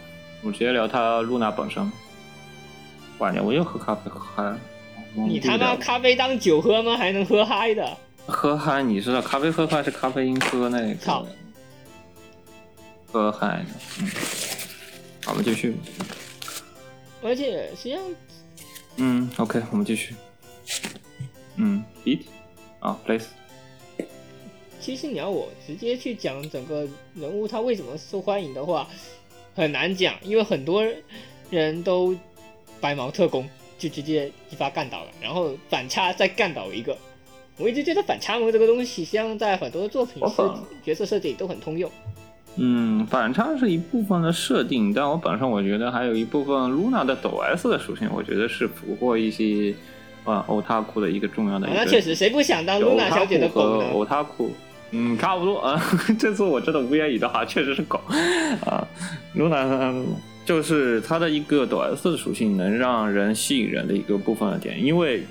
[0.43, 1.91] 我直接聊他露娜本身。
[3.17, 4.59] 晚年我又喝咖啡喝嗨了。
[5.13, 6.95] 你他妈嗯咖啡当酒喝吗？
[6.95, 7.97] 还能喝嗨的？
[8.27, 11.25] 喝嗨，你知道咖啡喝嗨是咖啡因喝那操
[13.11, 13.65] 个喝嗨的，
[14.01, 14.07] 嗯。
[15.25, 15.75] 好，我们继续。
[17.23, 18.01] 而且实际上
[18.97, 20.13] 嗯，OK，我们继续。
[21.55, 22.21] 嗯，beat
[22.79, 23.25] 啊，place。
[24.87, 28.87] 其实你要我直接去讲整个人物他为什么受欢迎的话，
[29.53, 30.81] 很难讲，因为很多
[31.49, 32.15] 人都
[32.79, 33.45] 白毛特工
[33.77, 36.97] 就直接一发干倒了，然后反差再干倒一个。
[37.57, 41.91] 我一直觉得反差萌这个东西，实际上在很多作品设角色设计里都很通用。
[42.55, 49.75] 嗯，反差是一部分的设定，但我本身我觉得还有一部分 Luna 的抖 S 的属性，我觉得是俘获一些
[50.23, 51.75] 啊欧塔库的一个重要的一个。
[51.77, 53.89] 啊那确实，谁不想当露娜小姐的狗和呢？
[53.91, 54.51] 欧塔库，
[54.91, 55.81] 嗯，差不多 啊。
[56.17, 57.99] 这次我真的无言以对，好像确实是狗
[58.65, 58.87] 啊。
[59.35, 60.03] Luna
[60.45, 65.23] 就是它的一个抖 S 属性，能让人吸引人的一个部分的点，因为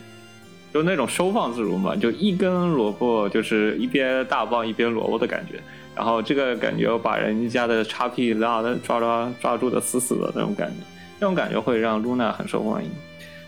[0.74, 5.58] 就那种收放自如嘛，就一根萝卜就是一边大棒一边萝卜的感觉。
[5.94, 10.84] 然后这个感觉把人家的叉 P 拉的抓抓抓住的死死的那种感觉，
[11.18, 12.90] 那种感觉会让露娜很受欢迎。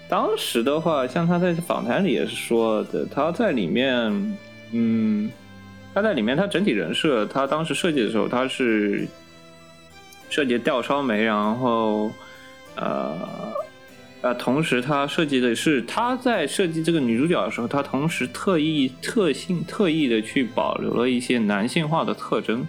[0.09, 4.37] 当时的话，像他在访谈里也是说的，他在里面，
[4.73, 5.31] 嗯，
[5.95, 9.07] 他在里面，他整体人设，他当时设计的时候，他是
[10.29, 12.11] 设计吊梢眉，然后
[12.77, 13.19] 呃
[14.21, 22.67] 呃，同时他设计的是他在设计这个女主角的时候，他同时特意特性特意的去保留了一些男性化的特征，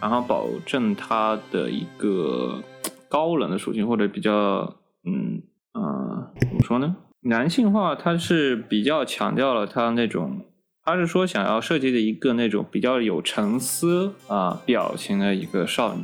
[0.00, 2.62] 然后保证她的一个
[3.08, 5.42] 高冷的属性，或者比较嗯
[5.74, 6.96] 呃怎么说呢？
[7.20, 10.40] 男性化，它是比较强调了他那种，
[10.86, 16.02] 他是说想要设计的一个那种比较有沉思啊、表情的一个少女。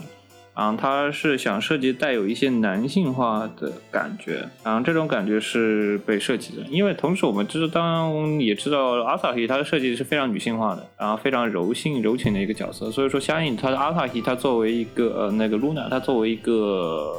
[0.55, 17.17] 然后他是想设计带有一些男性化的感觉，然后这种感觉是被设计的，因为同时我们知道，当然也知道阿萨希他的设计是非常女性化的，然后非常柔性柔情的一个角色，所以说相应他的阿萨希他作为一个呃那个露娜，他作为一个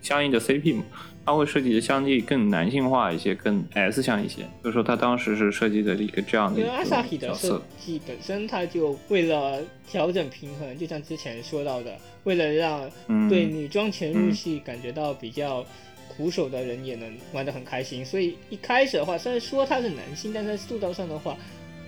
[0.00, 0.82] 相应的 CP 嘛，
[1.24, 15.64] 他会设计的相对更男性化一些，更 S 向一些，所以说他当时是设计的一个这样的一因为阿萨希个角的设，计本身，它就为了调整平衡，就像之前说到的，为了让嗯，对女装潜入戏感觉到比较
[16.08, 18.04] 苦手的人也能玩得很开心。
[18.04, 21.36] 所以一开始的话，虽然说他是男性，但在塑造上的话，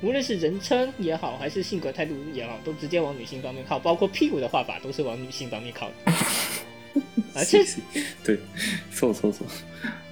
[0.00, 6.12] 无论是人称也好，还是性格态度也好，都直接往女性方面靠，包括屁股的画法都是往女性方面靠的。
[7.34, 7.64] 而且
[8.22, 8.38] 对，
[8.92, 9.46] 错错错，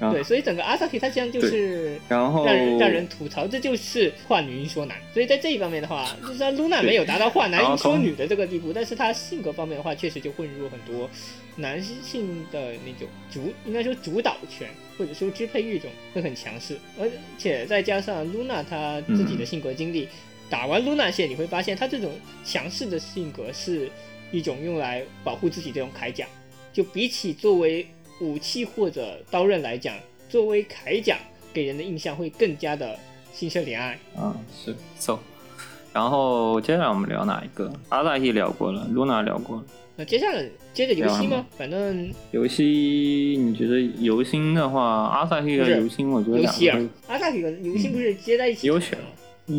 [0.01, 4.97] 然后对，所以整个阿萨提它实际上就是然后让人让人吐槽，这就是换女音说男。
[5.15, 11.09] 所以在这一方面的话，就算露娜没有达到换男音说女的这个地步，但是她性格方面的话，确实就混入很多
[11.57, 14.69] 男性的那种主，应该说主导权
[14.99, 17.09] 或者说支配欲种会很强势，而
[17.39, 20.09] 且再加上露娜她自己的性格经历，
[20.51, 22.13] 打完露娜线你会发现她这种
[22.45, 23.89] 强势的性格是
[24.33, 26.27] 一种用来保护自己这种铠甲，
[26.73, 27.87] 就比起作为
[28.21, 29.95] 武器或者刀刃来讲，
[30.29, 31.19] 作为铠甲
[31.53, 32.99] 给人的印象会更加的
[33.33, 33.99] 心生怜爱。
[34.17, 35.19] 嗯，是 so。
[35.93, 37.71] 然后接下来我们聊哪一个？
[37.91, 39.65] 阿萨希聊过了，Luna 聊过了。
[39.95, 40.43] 那接下来
[40.73, 41.45] 接着游戏吗？
[41.59, 48.67] 反正游戏，你觉得游星的话，阿萨希和游星，我觉得两尤希尔个都，阿萨克和游戏不是接在一起？
[48.69, 48.97] 优秀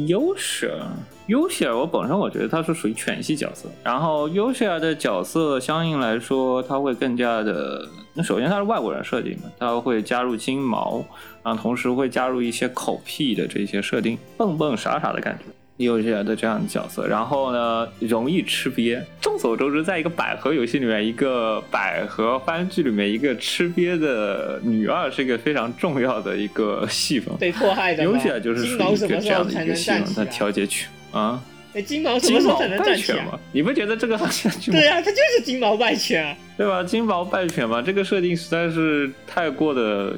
[0.07, 0.82] 优势，
[1.28, 11.03] 优希尔，我本身我觉得他是属于犬系角色，然后优希尔的角色相应来说，他会更加的，那首先他是外国人设定嘛，他会加入金毛，
[11.43, 15.45] 然后同时会加入一些口癖的这些设定，蹦蹦傻傻的感觉。
[15.78, 19.01] 优希尔的这样的角色，然后呢，容易吃瘪。
[19.19, 27.36] 众所周知，在一个百合游戏里面，一个百合番剧里面，一个吃瘪的女二是一个非常重要的一个戏份。
[27.38, 30.26] 被迫害的优希尔就是属于一个这样的一个才能站系统的起来？
[30.26, 31.41] 调节曲啊。
[31.74, 33.26] 哎，金毛什么时候才能败站起来？
[33.51, 36.38] 你不觉得这个好像就对啊，它就是金毛败犬啊！
[36.55, 36.84] 对吧？
[36.84, 40.16] 金毛败犬嘛，这个设定实在是太过的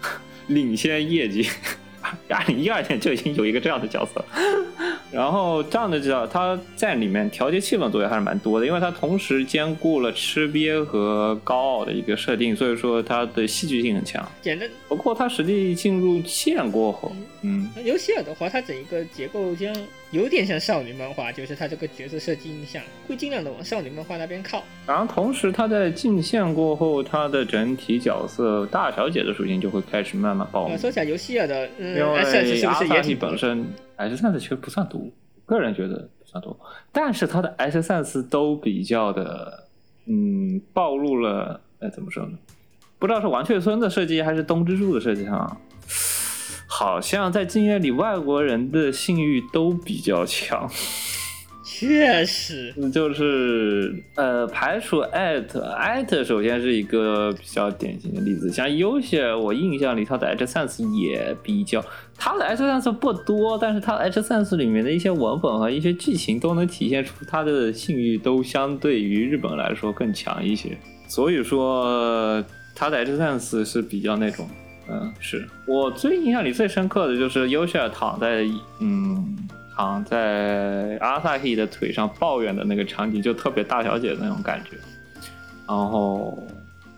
[0.48, 1.46] 领先业绩。
[2.28, 4.24] 二零一二年就已经有一个这样的角色，
[5.10, 14.26] 然后这样的角色他在里面调节气氛作用还是蛮多的，因为他同时兼顾了吃瘪和高傲的一个设定，所以说他的戏剧性很强。
[14.42, 19.74] 简单，不过他实际进入线过后，嗯，尤希尔的话，他整一个结构将
[20.10, 24.62] 有点像少女漫画，就是他这个角色设计印象会尽量的往少女漫画那边靠。
[24.86, 30.78] 然后同时他在进线过后，他的整体角色大小姐的属性就会开始慢慢暴啊，露。
[30.78, 33.66] 说起来，尤希尔的嗯因为阿萨提本身
[33.96, 35.12] S 三 s 其实不算毒，
[35.44, 36.56] 个人觉得不算毒，
[36.92, 39.68] 但是他的 S 三 s 都比较的，
[40.06, 42.38] 嗯，暴露了，哎，怎么说呢？
[42.98, 45.60] 不知道是王雀村的设计还是东之柱的设计上，
[46.66, 50.70] 好像在禁业里外国人的性欲都比较强。
[51.78, 58.50] 确实，就是呃，排除艾特，艾特首先是一个比较典型的例子。
[58.50, 61.84] 像优些，我印象里他的 H sense 也比较，
[62.16, 70.78] 他的 H sense 不多，但是他的 H sense 里面的一些文本和一些剧情都能体现出他的性欲都相对于日本来说更强一些。
[71.08, 72.42] 所以说
[72.74, 74.48] 他的 H sense 是比较那种，
[74.88, 78.46] 嗯，是我最印象里最深刻的就是优些躺在
[78.80, 79.36] 嗯。
[79.76, 84.70] 躺在阿萨希的腿上抱怨的那个场景，就特别大小姐的那种感觉。
[85.68, 86.38] 然后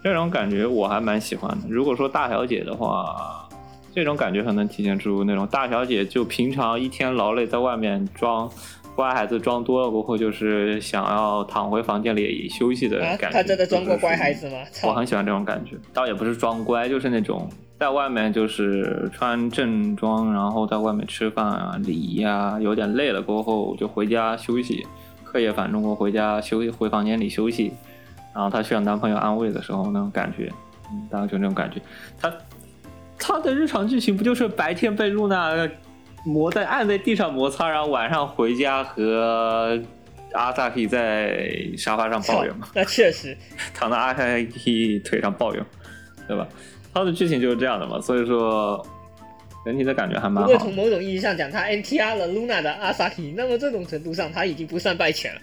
[0.03, 1.67] 这种感觉我还蛮喜欢的。
[1.69, 3.49] 如果说大小姐的话，
[3.93, 8.49] 这种感觉很能体现出那种大小姐就平常一天劳累在外面装
[8.95, 13.31] 乖孩子装多了过后，就是想要躺回房间里休息的，感觉。
[13.33, 14.49] 他真的装过乖孩子。
[14.49, 14.57] 吗？
[14.85, 14.93] 我！
[14.93, 17.49] 很喜欢这种感觉，倒也不是装乖，就是那种
[17.79, 24.85] 在外面就是穿正装，然后在外面吃饭啊、礼仪啊，有点累了过后就回家休息，
[25.25, 27.73] 课业繁重过回家休息，回房间里休息，
[28.35, 30.53] 然后她需要男朋友安慰的时候那种感觉，
[30.91, 31.81] 嗯，大概就那种感觉。
[32.21, 32.33] 她
[33.17, 35.55] 她的日常剧情不就是白天被露娜
[36.25, 39.81] 磨在按在地上摩擦，然后晚上回家和
[40.33, 42.67] 阿萨希在沙发上抱怨吗？
[42.75, 43.37] 那确实，
[43.73, 45.65] 躺在阿萨希腿上抱怨，
[46.27, 46.45] 对吧？
[46.93, 48.85] 他的剧情就是这样的嘛，所以说
[49.65, 50.75] 整体的感觉还蛮好不过从。
[50.75, 55.41] 某种意义上讲，他 NTR 了 Luna 的阿萨奇，那么这种程度上他已经不算败犬了。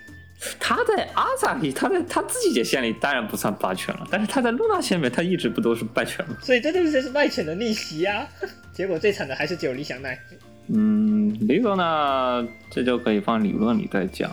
[0.59, 6.35] 他在阿萨希，他在他自己的线里当然不算霸权了，但是他在露娜线里面，他一直不都是败犬吗？
[6.41, 8.27] 所以这就是是败犬的逆袭啊！
[8.73, 10.19] 结果最惨的还是九理想奈。
[10.67, 14.29] 嗯，理论呢，这就可以放理论里再讲。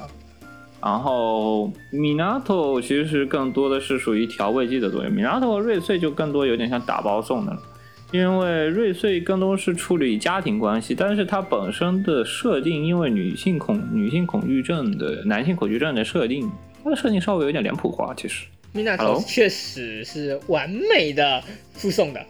[0.83, 7.62] 然后米纳托其实更多的是属于调味剂的作用，米纳托和瑞穗就更多有点像打包送的了。
[8.11, 16.51] 因为瑞穗更多是处理家庭关系，但是它本身的设定，因为女性恐女性恐惧症的男性恐惧症的设定，
[16.85, 18.47] 它的设定稍微有点脸谱化，其实。
[18.72, 18.97] 米娜？
[18.99, 22.20] 头确实是完美的附送的，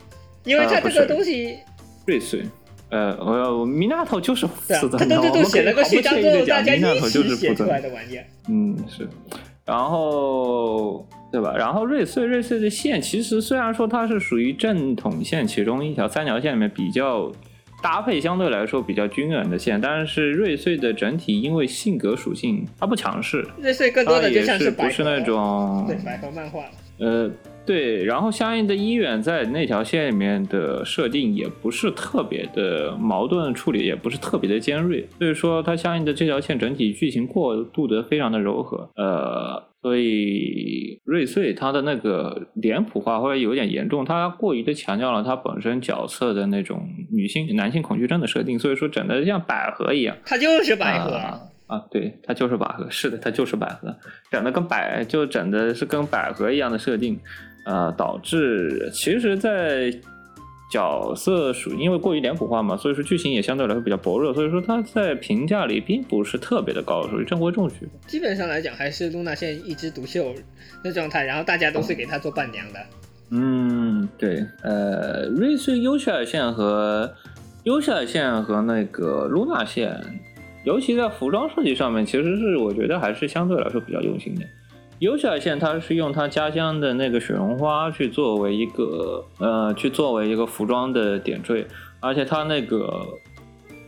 [0.44, 1.56] 因为它这个东西，
[2.06, 2.42] 瑞穗，
[2.92, 3.16] 呃，
[3.58, 8.24] 我米纳头就是负对啊，责的，它都都都写了个序章之后，毫不介意地讲大家一头就是负责起写出来的玩意儿。
[8.50, 9.08] 嗯，是，
[9.64, 11.54] 然后对吧？
[11.56, 17.32] 然后瑞穗瑞穗的线其实虽然说它是属于正统线其中一条三条线里面比较
[17.82, 26.60] 搭配相对来说比较均匀的线，但是瑞穗的整体因为性格属性它不强势，瑞穗更多的就像百合，不是那种对百合漫画，
[26.98, 27.30] 呃，
[27.64, 50.16] 对，然后相应的医院在那条线里面的设定也不是特别的矛盾处理，也不是特别的尖锐，所以说它相应的这条线整体剧情过渡得非常的柔和，呃，所以瑞穗它的那个脸谱化会有点严重，它过于的强调了它本身角色的那种女性、男性恐惧症的设定，所以说整的像百合一样。
[50.24, 51.12] 它就是百合。
[51.12, 53.96] 啊啊，对，它就是百合，是的，它就是百合，
[54.30, 57.18] 整的跟百就整的是跟百合一样的设定，
[57.64, 59.92] 呃，导致其实，在
[60.70, 67.86] 角色属因为过于脸谱化嘛，所以说剧情也相对来说比较薄弱，所以说它在评价里并不是特别的高，属于中规中矩。
[68.06, 70.34] 基本上来讲，还是露娜现在一枝独秀
[70.82, 72.80] 的状态，然后大家都是给她做伴娘的。
[73.30, 77.12] 嗯，对，呃，瑞穗优秀尔线和
[77.64, 80.02] 优秀尔线和那个露娜线，
[80.64, 84.42] 尤其在服装设计上面，其实是我觉得还是相对来说比较用心的。
[85.02, 91.66] 优秀尔线它是用它家乡的那个雪绒花去作为一个呃，去作为一个服装的点缀，
[91.98, 93.04] 而且它那个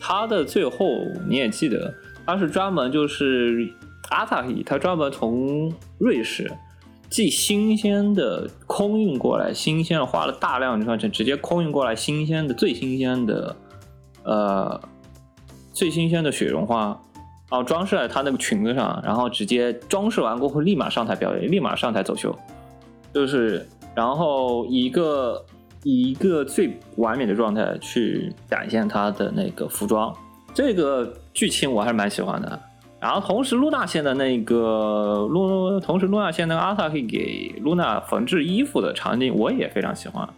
[0.01, 0.89] 它的最后
[1.29, 1.95] 你也记得，
[2.27, 3.73] 它是专门就是
[4.11, 6.51] 阿萨希，它专门从瑞士。
[7.09, 13.55] 既新鲜的空运过来，新鲜花了大量的钱，直接空运过来新鲜的最新鲜的，
[14.25, 14.81] 呃，
[15.73, 17.01] 最新鲜的雪绒花，
[17.55, 22.37] 然后装饰在她那个裙子上，然后直接装饰完过后立马上台表演，立马上台走秀，
[23.13, 25.41] 就是然后一个
[25.85, 30.13] 以一个最完美的状态去展现她的那个服装，
[30.53, 32.61] 这个剧情我还是蛮喜欢的。
[32.99, 40.29] 然后同时，露娜线的那个露，同时露娜线那个阿萨可以给露娜缝制衣服的场景，我也非常喜欢。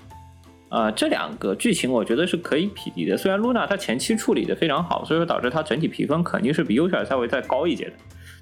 [0.68, 3.16] 呃，这两个剧情我觉得是可以匹敌的。
[3.16, 7.92] 虽然露娜她前期处理的非常好，所以说导致她整体评分肯定是比优秀稍微再高一截的。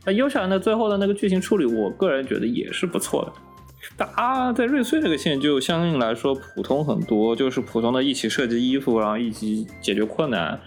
[0.07, 3.33] 那优秀呢，最后的那个剧情处理，我个人觉得也是不错的。
[3.97, 10.59] 但啊，在瑞穗这个线就相应来说普通很多，就是普通的一起设计衣服，然后一起解决困难。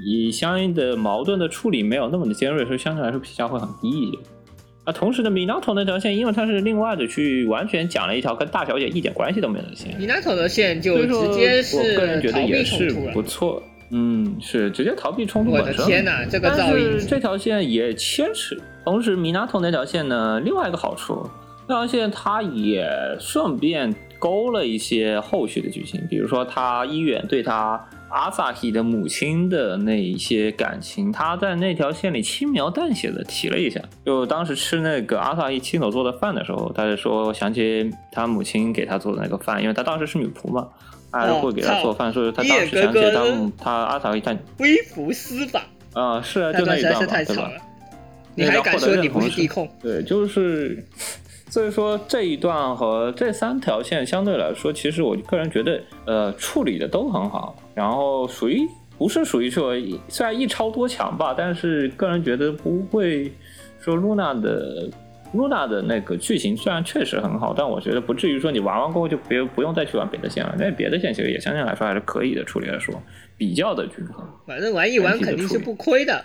[0.00, 4.18] 以相应的矛盾的处理没有那么的尖锐，所以相对来说评价会很低一些。
[4.84, 13.62] 啊，同时呢，米纳头那条线，因为它是另外的去完全讲了一条跟大小姐一点关系都没有的线，米纳头的线就直接是我个人觉得也是不错。
[13.90, 15.86] 嗯，是直接逃避冲突我的本身。
[15.86, 21.28] 天哪，这个但噪音是这条线也牵扯，同时米纳头那条线呢，另外一个好处，
[21.68, 22.86] 那条线它也
[23.20, 27.80] 顺便勾了一些后续的剧情，比如说他一远对他
[28.14, 33.80] 阿萨希的母亲的那一些感情，他在那条线里轻描淡写的提了一下。
[34.06, 40.68] 就当时吃那个阿萨希亲手做的饭的时候，他就说想起他母亲给他做的那个饭，因为他当时是女仆嘛，
[41.10, 45.60] 还会给他做饭，所以他当时想起他母他阿萨希他微服私访，
[45.92, 47.50] 啊、是啊，就那一段嘛，对吧？
[48.36, 49.68] 你还敢说你不是地控？
[49.82, 50.84] 对，就是，
[51.48, 59.74] 所以说这一段和这三条线相对来说，其实我个人觉得，呃，处理的都很好，然后属于不是属于说
[60.08, 63.32] 虽然一超多强吧，但是个人觉得不会
[63.80, 64.88] 说露娜的。
[65.32, 70.54] 露娜的那个剧情虽然确实很好，但我觉得不至于说你玩完过后就别不用再去玩别的线了。
[70.56, 72.94] 那别的线其实也相对来说还是可以的，处理来说
[73.36, 74.24] 比较的均衡。
[74.46, 76.24] 反正玩一玩肯定是不亏的。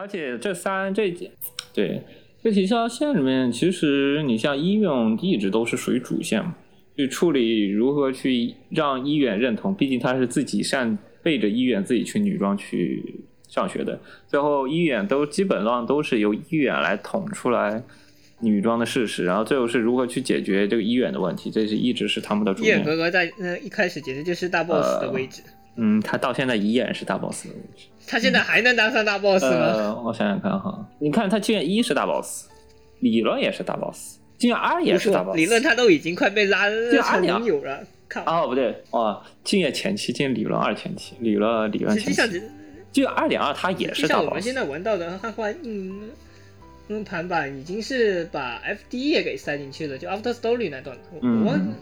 [0.00, 1.30] 而且这三这几
[1.74, 2.02] 对
[2.42, 4.90] 这几条线里面，其实你像医院
[5.20, 6.56] 一直都是属于主线嘛，
[6.96, 17.82] 去处理如何去让医院认同，毕竟他是自己善背着医院自己去女装去上学的，最后医院都基本上都是由医院来捅出来
[18.40, 22.78] 女装的事实，然后最后是如何去解决这个医院的问题，这是一直是他们的主线。
[22.78, 25.42] 伊尔格格在那一开始简直就是大 boss 的位置，
[25.76, 27.86] 嗯，他到现在依然是大 boss 的位置。
[28.06, 29.50] 他现在还能当上大 boss 吗？
[29.50, 32.48] 呃，我想想看哈，你看他镜院一是大 boss，
[33.00, 37.84] 理论也是大 boss，镜院二也是大，boss，理论他都已经快被拉成就阿鸟盟友了。
[38.08, 42.40] 靠，哦不对哦，进院前期，进院理论二前期，理论理论前期，实际上只
[42.90, 46.10] 镜院二点二它也是像大 boss，我们现在玩到的汉化硬
[46.88, 48.60] 硬盘版已经是把
[48.90, 51.72] FD 也给塞进去了，就 After Story 那段，我我忘嗯，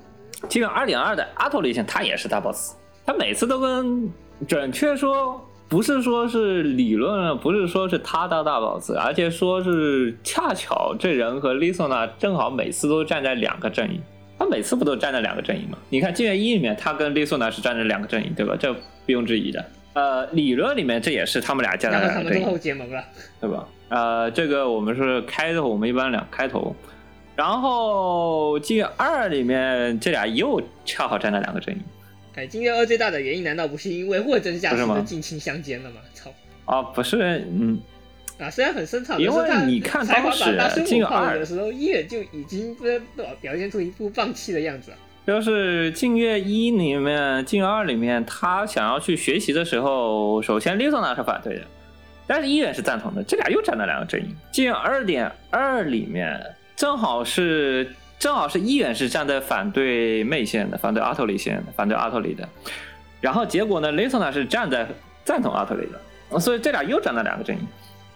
[0.51, 2.75] 镜院二点二的阿托里线它也是大 boss，
[3.09, 4.07] 他每次都跟
[4.47, 5.43] 准确说。
[5.67, 14.01] 不是说是理论，不是说是他当大 boss，而且说是恰巧这人和 Lisa 呢，正好每次都站在两个阵营。
[14.39, 15.79] 他每次不都站在两个阵营吗？
[15.89, 18.55] 你看《镜月一》里面，他跟 Lisa 呢是站在两个阵营，对吧？
[18.59, 19.65] 这不用质疑的。
[19.95, 23.05] 呃，理论里面这也是他们俩站在然后他们中后两个阵营，结盟了。
[23.41, 23.69] 对吧？
[23.89, 26.75] 呃，这个我们是开头，我们一般两开头，
[27.37, 31.83] 然后《镜月二》里面这俩又恰好站在两个阵营。
[32.39, 35.97] 哎，金月二最大的原因难道不是因为货真价实的近亲相奸了吗？
[36.15, 36.33] 操！
[36.67, 37.81] 啊，不是，嗯，
[38.39, 44.97] 啊，虽然很深藏，因为他你看才华当时把大师金月二的时候，一眼就已经表表现出一副放弃的样子了。
[45.27, 51.63] 就是《静月一》里面，《镜月二》里面，他想要去学习的时候，首先 Lisa 呢是反对的，
[52.29, 54.29] 但是医院是赞同的，这俩又站在两个阵营。
[54.55, 56.41] 《镜月二点二》里面
[56.77, 62.49] 正好是正好是医院是站在反对妹线的，反对阿托里线的，反对阿托里的，
[63.21, 64.87] 然后结果呢，Lisa 呢是站在
[65.25, 65.87] 赞同阿托里
[66.31, 67.67] 的，所以这俩又站在两个阵营，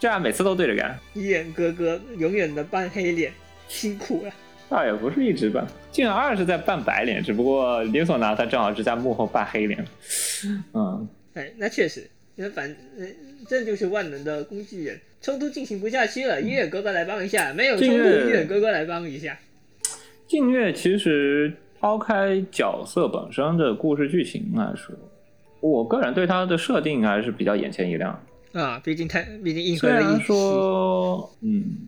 [0.00, 0.98] 这样每次都对着干。
[1.14, 3.32] 一眼哥哥永远的扮黑脸，
[3.68, 4.32] 辛苦了。
[4.68, 9.84] 倒也不是一直扮，镜二是在扮白脸，只不过林索纳他正好是在幕后扮黑脸。
[10.74, 13.06] 嗯，哎，那确实，那反呃，
[13.46, 14.98] 这就是万能的工具人。
[15.20, 19.38] 冲突进行不下去了，一眼哥哥来帮一下；没有冲突，这个一眼哥哥来帮一下。
[20.32, 24.94] 镜月其实抛开角色本身的故事剧情来说，
[25.60, 28.18] 我个人对它的设定还是比较眼前一亮。
[28.54, 30.18] 啊，毕竟太，毕竟硬核虽然。
[30.18, 31.86] 说，嗯，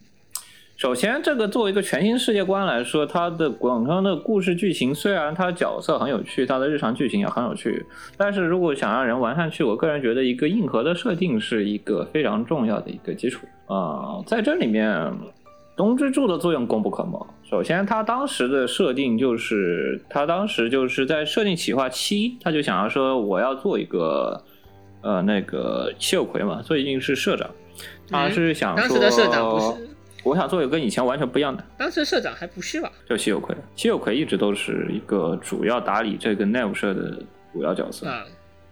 [0.77, 7.87] 首先这个作为一个全新世界观来说，它的本身的故事剧情虽然它角色很有趣，它的日常剧情也很有趣，
[8.19, 15.11] 但是如果想让人玩上去，我个人觉得一个硬核的设定是一个非常重要的一个基础啊、在这里面。
[15.77, 17.27] 东之柱的作用功不可没。
[17.43, 24.43] 首先，他当时的设定就是，他当时就是在设定企划期，他就想要说我要做一个，
[25.03, 27.51] 呃，那个谢有奎嘛，最近是社长，
[28.09, 29.89] 他是想说，当时的社长不是
[30.25, 32.91] 我想做一个跟以前完全不一样的，当时社长还不是吧？
[33.09, 33.55] 就西有葵。
[33.77, 37.23] 西有葵一直都是一个主要打理这个 Nav 社的
[37.53, 38.25] 主要角色，啊，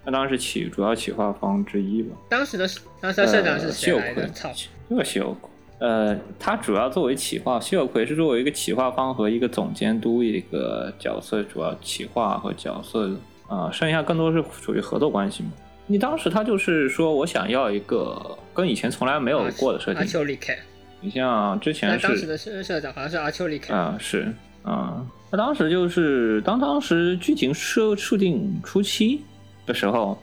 [0.04, 2.16] 他当然是企主要企划方之一吧。
[2.30, 2.66] 当时的
[3.00, 4.32] 当时的社长是呃西有葵谁来的？
[4.32, 4.50] 操！
[4.88, 5.50] 这个西有葵，
[5.82, 13.10] 呃，他主要作为企划，西有奎是作为一个企划方和一个总监督一个角色，主要企划和角色
[13.48, 15.50] 啊、剩下更多是属于合作关系嘛。
[15.88, 20.52] 你当时他就是说我想要一个跟以前从来没有过的设阿定，丘里克，
[21.00, 23.74] 你像之前是当时的社社长好像是阿丘里克。
[23.74, 29.24] 啊、是啊，他当时就是当当时剧情设设定初期
[29.66, 30.16] 的时候，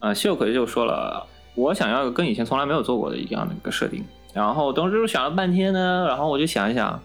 [0.00, 4.02] 呃，西有葵就说了，我想要一个跟以前从来没有做过的一样的一个设定。
[4.36, 7.02] 然后当时想了半天呢，然后我就想一想，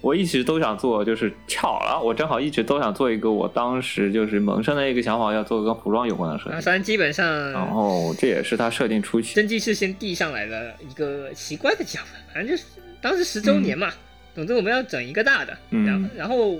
[0.00, 6.62] 我一直都想做，就是巧了，我正好一直都想做一个我当时就是萌生的一个想法，要做跟服装有关的设啊，定。
[6.62, 9.34] 虽然基本上然后这也是他设定初期。
[9.34, 12.64] 真纪是先递上来了一个奇怪的脚本，反正就是
[13.02, 13.90] 当时十周年嘛，
[14.34, 16.58] 总之我们要整一个大的，嗯然后然后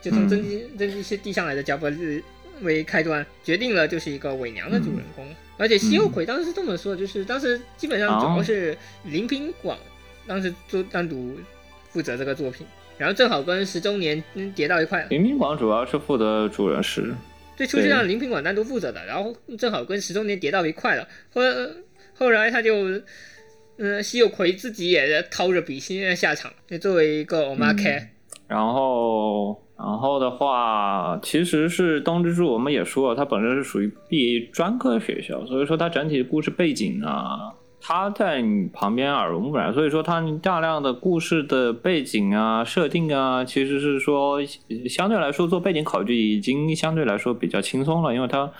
[0.00, 2.22] 就从嗯真纪真纪是递上来的脚本是
[2.62, 9.78] 为开端，决定了就是一个伪娘的主人公，而且西柚葵当时是这么说，就是当时基本上主要是林平广
[10.26, 11.36] 当时做单独
[11.90, 15.08] 负责这个作品，然后正好跟十周年嗯叠到一块了。
[15.08, 17.14] 林平广主要是负责主人师，
[17.56, 21.08] 最初是让林平广单独负责的，然后正好跟十周年叠到一块了。
[21.32, 21.54] 后来
[22.14, 23.02] 后来他就，
[23.78, 28.06] 嗯，西有葵自己也掏着笔芯下场，就作为一个 omake，、
[28.46, 44.38] 然后，然后的话，其实是东之柱，我们也说了，它本身是属于 B 专科学校，所以说它整体的故事背景啊，它在你旁边耳濡目染，所以说它大量的故事的背景啊、设定啊，其实是说
[44.86, 48.52] 相对来说做背景考据已经相对来说比较轻松了，因为他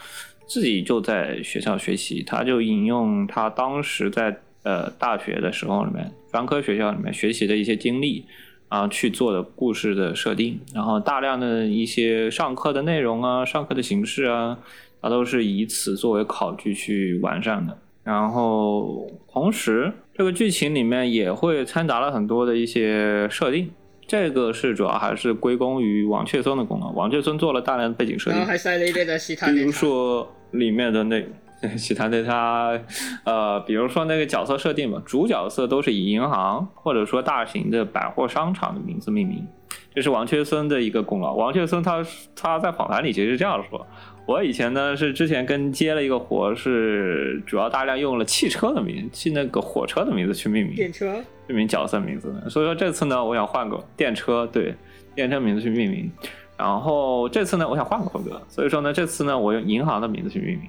[0.46, 8.24] 自己就在学校学习，他就引用他当时在呃大学的时候里面专科学校里面学习的一些经历。
[8.70, 14.56] 啊，去做的故事的设定，然后大量的一些上课的内容啊，上课的形式啊，
[15.02, 17.76] 它都是以此作为考据去完善的。
[18.04, 23.70] 然后同时，这个剧情里面也会掺杂了很多的一些设定，
[24.06, 26.90] 这个是主要还是归功于王雀松的功劳。
[26.92, 29.72] 王雀松做了大量的背景设定然后，还塞了一堆的西塔比如。
[29.72, 31.24] 说里面的那
[31.76, 32.78] 其他对他，
[33.24, 39.46] 呃，比如说那个角色设定嘛，主角色都是以银行或者说大型的百货商场的名字命名，
[39.94, 41.34] 这是王雀森的一个功劳。
[41.34, 42.02] 王雀森他
[42.34, 43.86] 他在访谈里其实是这样说：
[44.26, 52.48] 我以前呢是之前跟接了一个活，是主要大量用了汽车的名，去那个火车的名字去命名，电车，命名角色名字的。
[52.48, 54.74] 所以说这次呢，我想换个电车，对
[55.14, 56.10] 电车名字去命名。
[56.56, 60.68] 然后这次呢，我想换个风格，所以说呢，这次呢，我用银行的名字去命名。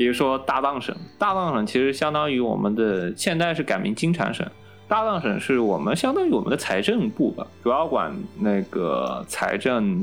[0.00, 4.50] 比如说大藏省，大藏省其实相当于我们的现在是改名金蝉省，
[4.88, 10.02] 大藏省是我们相当于我们的财政部吧，主要管那个财政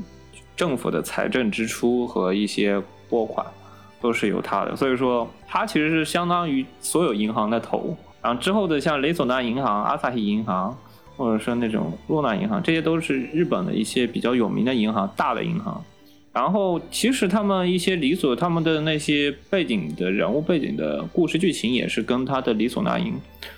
[0.55, 2.79] 政府的财政支出和一些
[3.09, 3.43] 拨款
[3.99, 7.97] 都是由它的，所以说它其实是相当于所有银行的头。
[8.21, 10.77] 然后之后的像雷索纳银行、阿萨希银行，
[11.15, 15.83] 或者说那种洛纳银行，这些都是日本的一些比较有名的银行，大的银行。
[16.37, 23.11] 然后其实他们一些理所他们的那些背景的人物背景的故事剧情也是跟他的理所纳银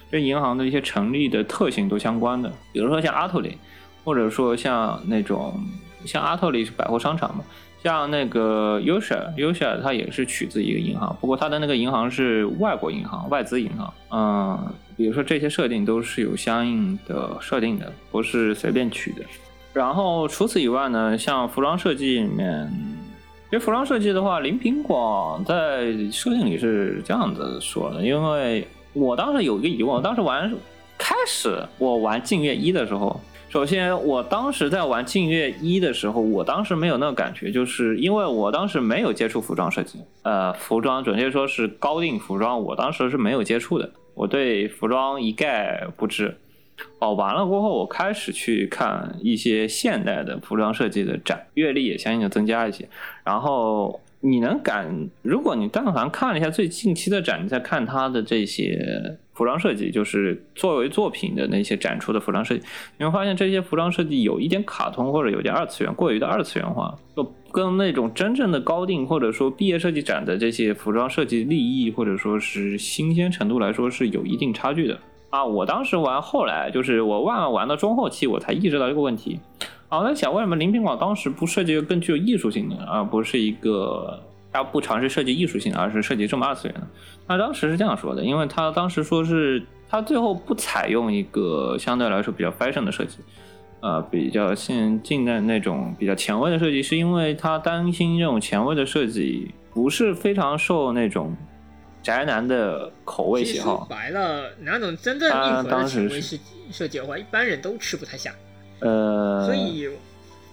[0.09, 2.49] 这银行的一些成立的特性都相关的。
[2.71, 3.57] 比如说像阿特里，
[4.05, 5.61] 或者说像那种
[6.05, 7.43] 像阿特里是百货商场嘛，
[7.83, 13.93] 像那个 Yusha Yusha 它也是取自一个银行，不过它的那个银行是外国银行、外资银行。
[14.09, 19.23] 嗯，比如说这些设定都是有相应的设定的，不是随便取的。
[19.71, 22.69] 然后除此以外呢，像服装设计里面，
[23.49, 30.51] 其实服装设计的话，林品广在设定里是这样子说的，因为我当时有一个疑问，当时玩
[30.97, 46.35] 开始我玩镜月一的时候，首先我当时在玩镜月一的时候，我当时没有那个感觉，就是因为我当时没有接触服装设计，呃，服装准确说是高定服装，我当时是没有接触的，我对服装一概不知。
[46.99, 52.87] 哦，完了过后，我开始去看一些现代的服装设计的展，阅历也相应的增加一些。
[53.23, 62.63] 然后你能感，如果你但凡看了一下最近期的展，你再看他的这些服装设计，就是作为作品的那些展出的服装设计，
[62.97, 67.23] 你会发现这些服装设计有一点卡通或者有点二次元，过于的二次元化，就
[67.53, 74.99] 跟那种真正的高定或者说毕业设计展的这些服装设计立意或者说是新鲜程度来说是有一定差距的。
[75.29, 79.39] 啊，我当时玩，后来就是我慢慢玩到中后期，我才意识到这个问题。
[79.87, 84.19] 啊，我在想，为什么林品广当时不设计一个更具有艺术性的，而不是一个
[84.51, 86.87] 他不尝试设计艺术性，而是设计这么二次元的。
[87.27, 93.19] 他当时是这样说的，因为他当时说是他最后不采用一个相对来说比较 fashion 的设计，
[93.81, 101.35] 呃，比较现近的那种比较前卫的设计，是因为他担心这种前卫的设计不是非常受那种
[102.09, 103.87] 宅男的口味喜好。
[103.89, 106.09] 白了，哪种真正硬他核的当时
[106.71, 108.33] 设计的话，一般人都吃不太下。
[108.79, 109.89] 呃，所以，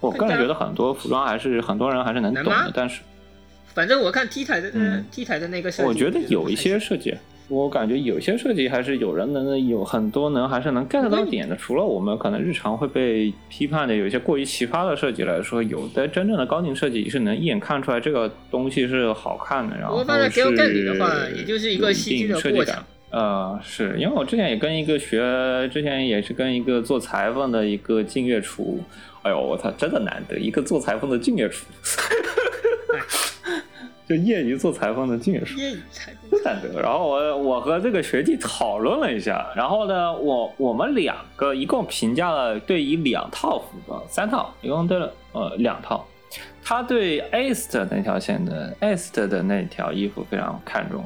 [0.01, 3.01] 我个人觉得很多服装还是很多人还是能懂的，但是
[3.73, 7.17] 反正我看 T 台的、嗯 T 台的那个设计，我觉得有一些设计，
[7.49, 11.57] 我感觉有些设计还是有人能有很多能还是能 get 到点的。
[11.57, 22.85] 除了我们可能日常会被批判的有一些过于奇葩的设计来说，有的真正的高定设计是能一眼看出来这个东西是好看的，然后不过放在是 Gale Gun 里的话也就是一个戏剧的设计感。
[23.11, 28.81] 呃，是因为我之前也跟一个学，之前也是跟一个做裁缝的一个净月厨，
[29.23, 31.65] 哎呦我操，真的难得一个做裁缝的净月厨，
[34.09, 35.59] 就业余做裁缝的技术。
[35.59, 36.81] 业余裁缝不难得。
[36.81, 46.07] 然后我我和这个学弟讨论了一下，然后呢，我我们两个一共评价了对于两套服装，三套，一共对了呃两套。
[46.63, 51.05] 他对 Est 那条线的 Est 的那条衣服非常看重，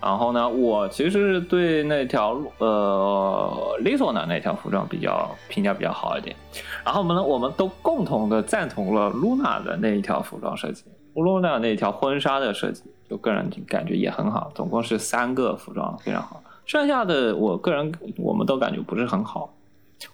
[0.00, 6.34] 然后呢，我其实对那条呃 Little 的那条服装比较评价比较好一点。
[6.82, 10.84] 然后我们呢，我们都共同的赞同了 Luna 的那一条服装设计
[11.14, 14.50] 乌龙娜那条婚纱的设计，就个人感觉也很好。
[14.54, 19.54] 总共是三个服装非常好，剩下的我个人我们都感觉不是很好。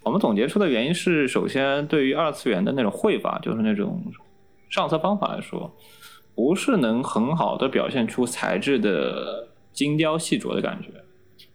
[0.03, 4.01] 我们总结出的原因是，首先对于二次元的那种绘法，就是那种
[4.69, 5.75] 上色方法来说，
[6.35, 10.91] 不是能很好的表现出材质的精雕细琢的感觉。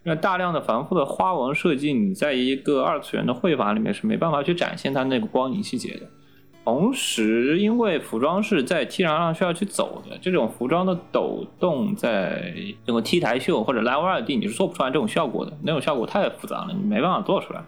[0.04, 6.02] 因为大量的繁复的花纹设计，你在一个二次元的绘法里面是没办法去展现它那个光影细节的。
[6.66, 12.52] 同时，因为服装是在 T 台上需要去走的，这种服装的抖动在
[12.86, 17.64] 这个 T 台秀或者 Live 二 D 你是做不出来这种效果的，那种效果太复杂了，你没办法做出来。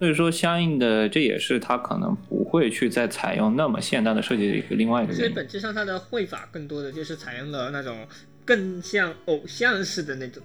[0.00, 5.28] 所以说，相应的这也是他可能不会去再采用那么现代的设计的一个另外一个所以。
[5.28, 7.96] 本质上它的绘法更多的就是采用了那种
[8.44, 10.42] 更像偶像式的那种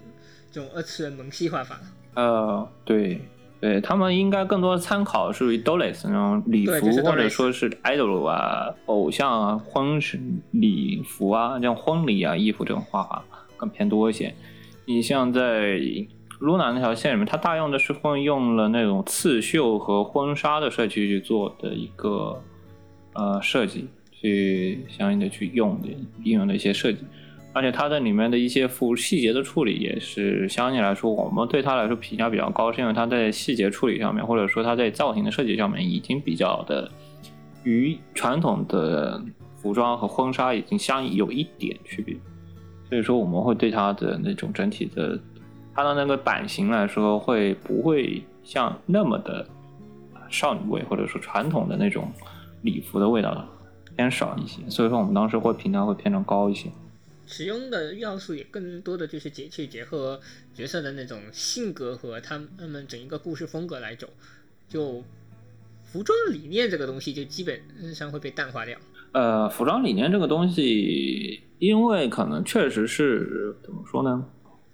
[0.51, 1.79] 这种二次元萌系画法。
[2.13, 3.19] 呃，对
[3.59, 9.99] 对，他们应该更多的参考是于 Dollars 那种礼服，或者说是 idol 啊、偶像啊、婚
[10.51, 13.25] 礼服啊、这种婚礼啊衣服这种画法
[13.57, 14.33] 更偏多一些。
[14.85, 15.79] 你像在
[16.39, 22.39] Luna 那条线里面，它大用的是会用了那种刺绣和婚纱的设计去做的一个
[23.13, 25.87] 呃设计，去相应的去用的
[26.23, 26.99] 应用的一些设计。
[27.57, 36.87] 而且它在里面的一些服细节的处理也是相应来说，我们对它来说评价比较高，是因为它在细节处理上面，或者说它在造型的设计上面，已经比较的
[37.63, 39.19] 与传统的
[39.55, 42.15] 服装和婚纱已经相有一点区别。
[42.87, 45.19] 所以说，我们会对它的那种整体的
[45.73, 49.43] 它的那个版型来说，会不会像那么的
[50.29, 52.11] 少女味，或者说传统的那种
[52.61, 53.43] 礼服的味道
[53.95, 54.61] 偏少一些。
[54.69, 56.69] 所以说，我们当时会评价会偏重高一些。
[57.28, 60.19] 使用的要素也更多的就是结去结合
[60.53, 64.07] 角色的那种性格和他们整一个故事风格来走，
[64.67, 65.03] 就
[65.84, 67.61] 服装理念这个东西就基本
[67.93, 68.78] 上会被淡化掉。
[69.11, 74.25] 呃，服装理念这个东西，因为可能确实是怎么说呢？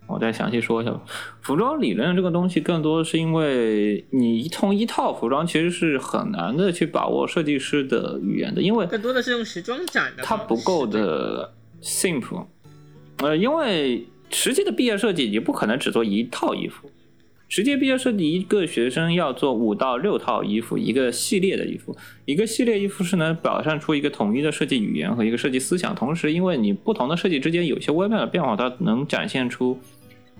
[0.06, 1.01] 我再详细说一下吧。
[1.41, 10.86] 服装理论这个东西，更多的是因为你一通一套服装，其实是很难的去把握设计师的语言的，因为更多的是用时装展的，它不够。
[10.86, 12.47] 的 simple。
[13.17, 16.89] 呃，因为实际的毕业设计，你不可能只做一套衣服。
[17.49, 21.95] 实际毕业设计，一个学生要做五到六套衣服，一个系列的衣服。
[22.25, 29.77] 一个系列衣服是能表现出一个统一的设计语言和一个设计思想，同时，因为你不同的设计之间有些微妙的变化，它能展现出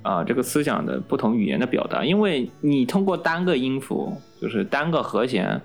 [0.02, 2.04] 啊、这个思想的不同语言的表达。
[2.04, 5.62] 因为你通过单个音符，就是单个和弦，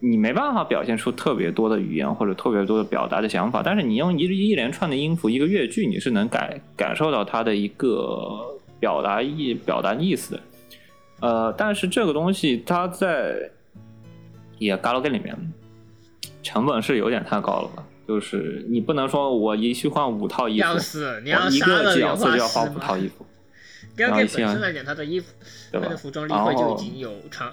[0.00, 10.40] 你没办法表现出特别多的语言或者特别多的表达的想法，但是你用一一连串的音符，一个乐句，你是能感感受到它的一个表达意表达意思的。
[11.20, 13.50] 呃，但是这个东西它在
[14.58, 15.36] 也 g a l o g 里面
[16.42, 17.84] 成本是有点太高了吧？
[18.08, 20.66] 就是你不能说我一去换五套衣服，
[21.50, 23.24] 一个角色就要花五套衣服，
[23.94, 25.26] 刚给然后一些本身来讲，它的衣服、
[25.70, 27.52] 它的服装就已经有常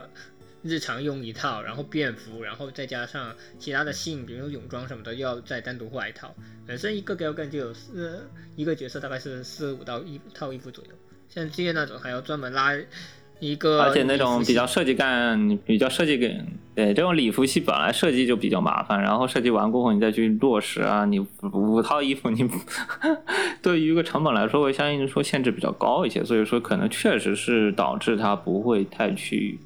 [0.63, 6.35] 日常用一套，然后便服，然后再加上其他的性，比如说泳装什么的，要再单独画一套。
[6.65, 10.91] 本身一个 Galgan 就有四一个角色大概是四五到一套衣服左右，
[11.29, 12.71] 像这些那种还要专门拉
[13.39, 21.19] 一个，而且那种比较设计感、比较设计感，对这种礼服系本来设计就比较麻烦，然后设计完过后你再去落实啊，你
[21.53, 22.49] 五套衣服你
[23.61, 29.59] 对于一个成本来说会相应说限制比较高一些，所以说可能确实是导致他不会太去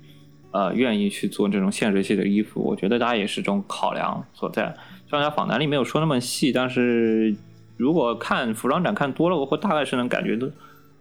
[0.52, 2.62] 呃愿意去做这种限制系的衣服。
[2.62, 4.76] 我觉得大家也是这种考量所在。
[5.10, 7.36] 虽然访谈里没有说那么细，但是
[7.78, 10.47] 如果看服装展看多了，我会大概是能感觉到。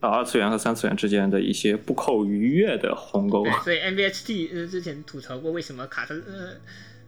[0.01, 3.44] 到二次元和三次元之间的一些不可逾越的鸿沟。
[3.62, 6.55] 所以 NVHT 呃之前吐槽过，为什么卡特呃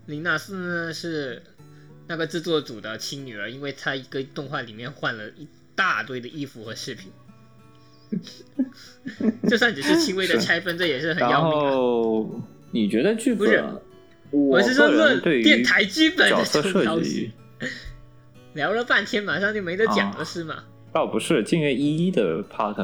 [0.04, 1.42] 琳娜是是
[2.06, 7.10] 那个制作组的亲女儿，因为她一个动画里面换了一大堆的衣服和饰品。
[9.48, 11.64] 就算只是轻微的拆分，这也是很要命。
[11.64, 12.40] 然后
[12.70, 13.64] 你觉得剧本？
[14.30, 17.30] 我是说论对电台剧本的设计。
[18.54, 20.56] 聊了半天，马上就没得讲了，是吗？
[20.92, 22.74] 倒不是，静月一的 part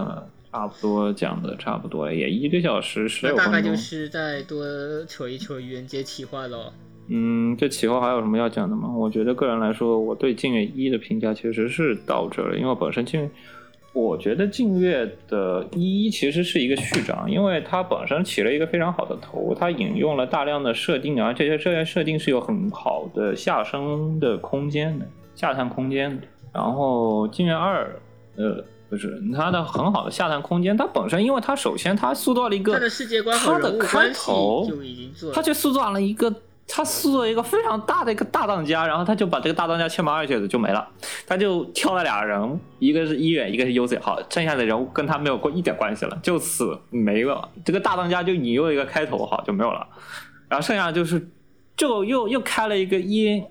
[0.50, 3.52] 差不多讲的差不多，也一个小时十六分钟。
[3.52, 4.64] 大概就是再多
[5.06, 6.72] 扯一扯愚人节企划喽。
[7.08, 8.90] 嗯，这企划还有什么要讲的吗？
[8.90, 13.30] 我觉得个人来说，我对静月一的评价其实是到这了，因为本身静，
[13.92, 26.26] 我觉得静月的一其实是一个序章，因为它本身起了一个非常好的头，它引用了大量的设定，而且这些设定是有很好的下升的空间的，下探空间的。
[26.52, 27.84] 然后《镜月二》
[28.40, 30.76] 呃，不是它的很好的下探空间。
[30.76, 34.30] 它本身，因为它首先它塑造了一个它的世界观和人物关系
[34.68, 36.32] 就已经做，它就塑造了一个，
[36.68, 40.86] 他塑造一个非常大的一个大当家，然后他就把这个大当家千马二血的就没了，
[41.26, 47.48] 他就挑了俩人，一个是伊远，一个是 Uzi，好，剩下的人物跟他没有过一点关系了，就此没了。
[47.64, 49.84] 这个大当家就引用一个开头，好就没有了，
[50.48, 51.28] 然后剩下就是
[51.76, 53.42] 就又又开了一个一。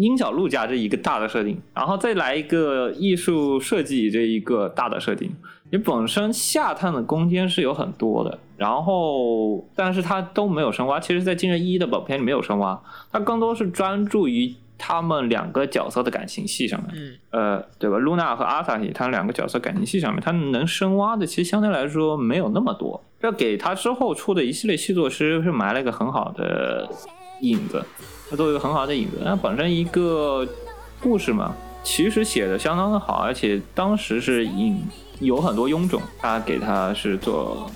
[0.00, 5.30] 鹰角陆家这一个大的设定，然后再来一个艺术设计这一个大的设定。
[5.72, 11.00] 你本身下探的空间是有很多的，然后但是它都没有深挖。
[11.00, 12.78] 其实，在《金人一》的本片里没有深挖，
[13.10, 16.90] 它更多是专注于他们两个角色的感情戏上面。
[16.94, 17.96] 嗯，呃，对吧？
[17.96, 23.02] 露娜和阿萨希，他们两个角色感情戏上面，他能深挖的其实相对来说没有那么多。
[23.18, 26.86] 这给他之后出的一系列戏作，其实是埋了一个很好的
[27.40, 27.82] 影子。
[28.36, 30.46] 作为一个很好的影子，那本身一个
[31.00, 34.78] 故事嘛，其实写的相当的好，而且当时是引
[35.20, 37.70] 有很多臃肿，他给他是做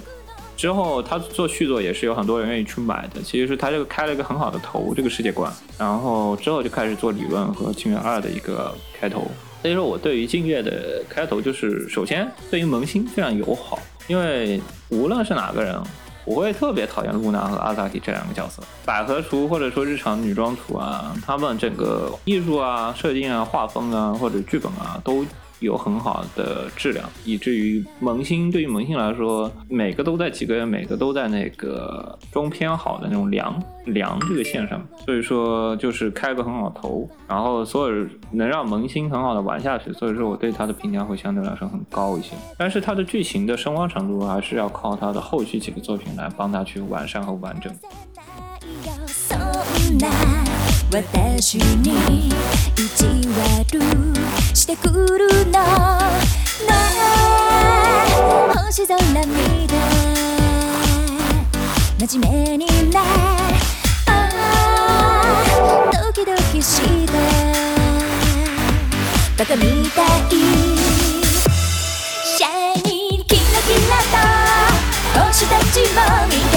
[0.56, 3.20] 之后他做续作也是有很多人愿意去买的。
[3.22, 9.30] 其实是他这个开了一个很好的头，这个世界观，然后之后就开始做理论和镜月二的一个开头。
[9.62, 15.80] 所以说我对于镜月的开头就是首先对于萌新非常友好，因为无论是哪个人。
[16.28, 25.24] 我会特别讨厌露娜和阿萨提这两个角色，百合图或者说日常女装图啊，他们整个艺术啊、设定啊、画风啊或者剧本啊都。
[25.60, 42.32] 有很好的质量，以至于萌新对于萌新来说，每个都在几个月，每个都在那个中偏好的那种良良这个线上，所以说就是开个很好头，然后所有能让萌新很好的玩下去，所以说我对他的评价会相对来说很高一些。
[42.58, 47.72] 但是他的剧情的深挖程度还是要靠他的后续几个作品来帮他去完善和完整。
[50.96, 52.32] 私に意
[52.96, 53.04] 地
[53.60, 53.76] 悪
[54.54, 55.60] してくるのね
[58.64, 59.74] 星空見て。
[62.08, 62.98] 真面目にね。
[64.06, 64.10] あ
[65.26, 67.12] あドキドキして。
[69.36, 70.30] バカみたい。
[72.24, 74.00] シャイニーキラキラ
[75.20, 75.26] と。
[75.26, 76.55] 星たちも見て。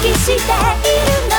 [0.00, 1.29] 識しているの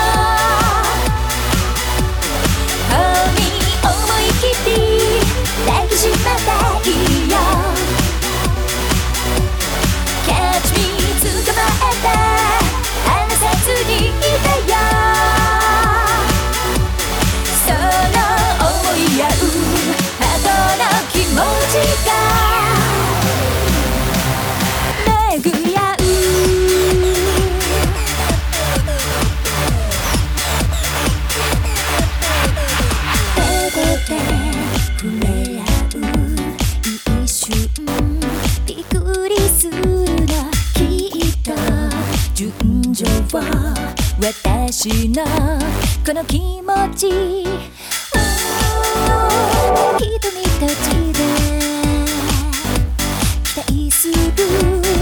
[44.82, 45.22] しな。
[46.04, 47.08] この気持ち。
[49.96, 50.18] 瞳
[50.58, 50.74] たち
[51.12, 51.22] で。
[53.44, 55.01] 期待する。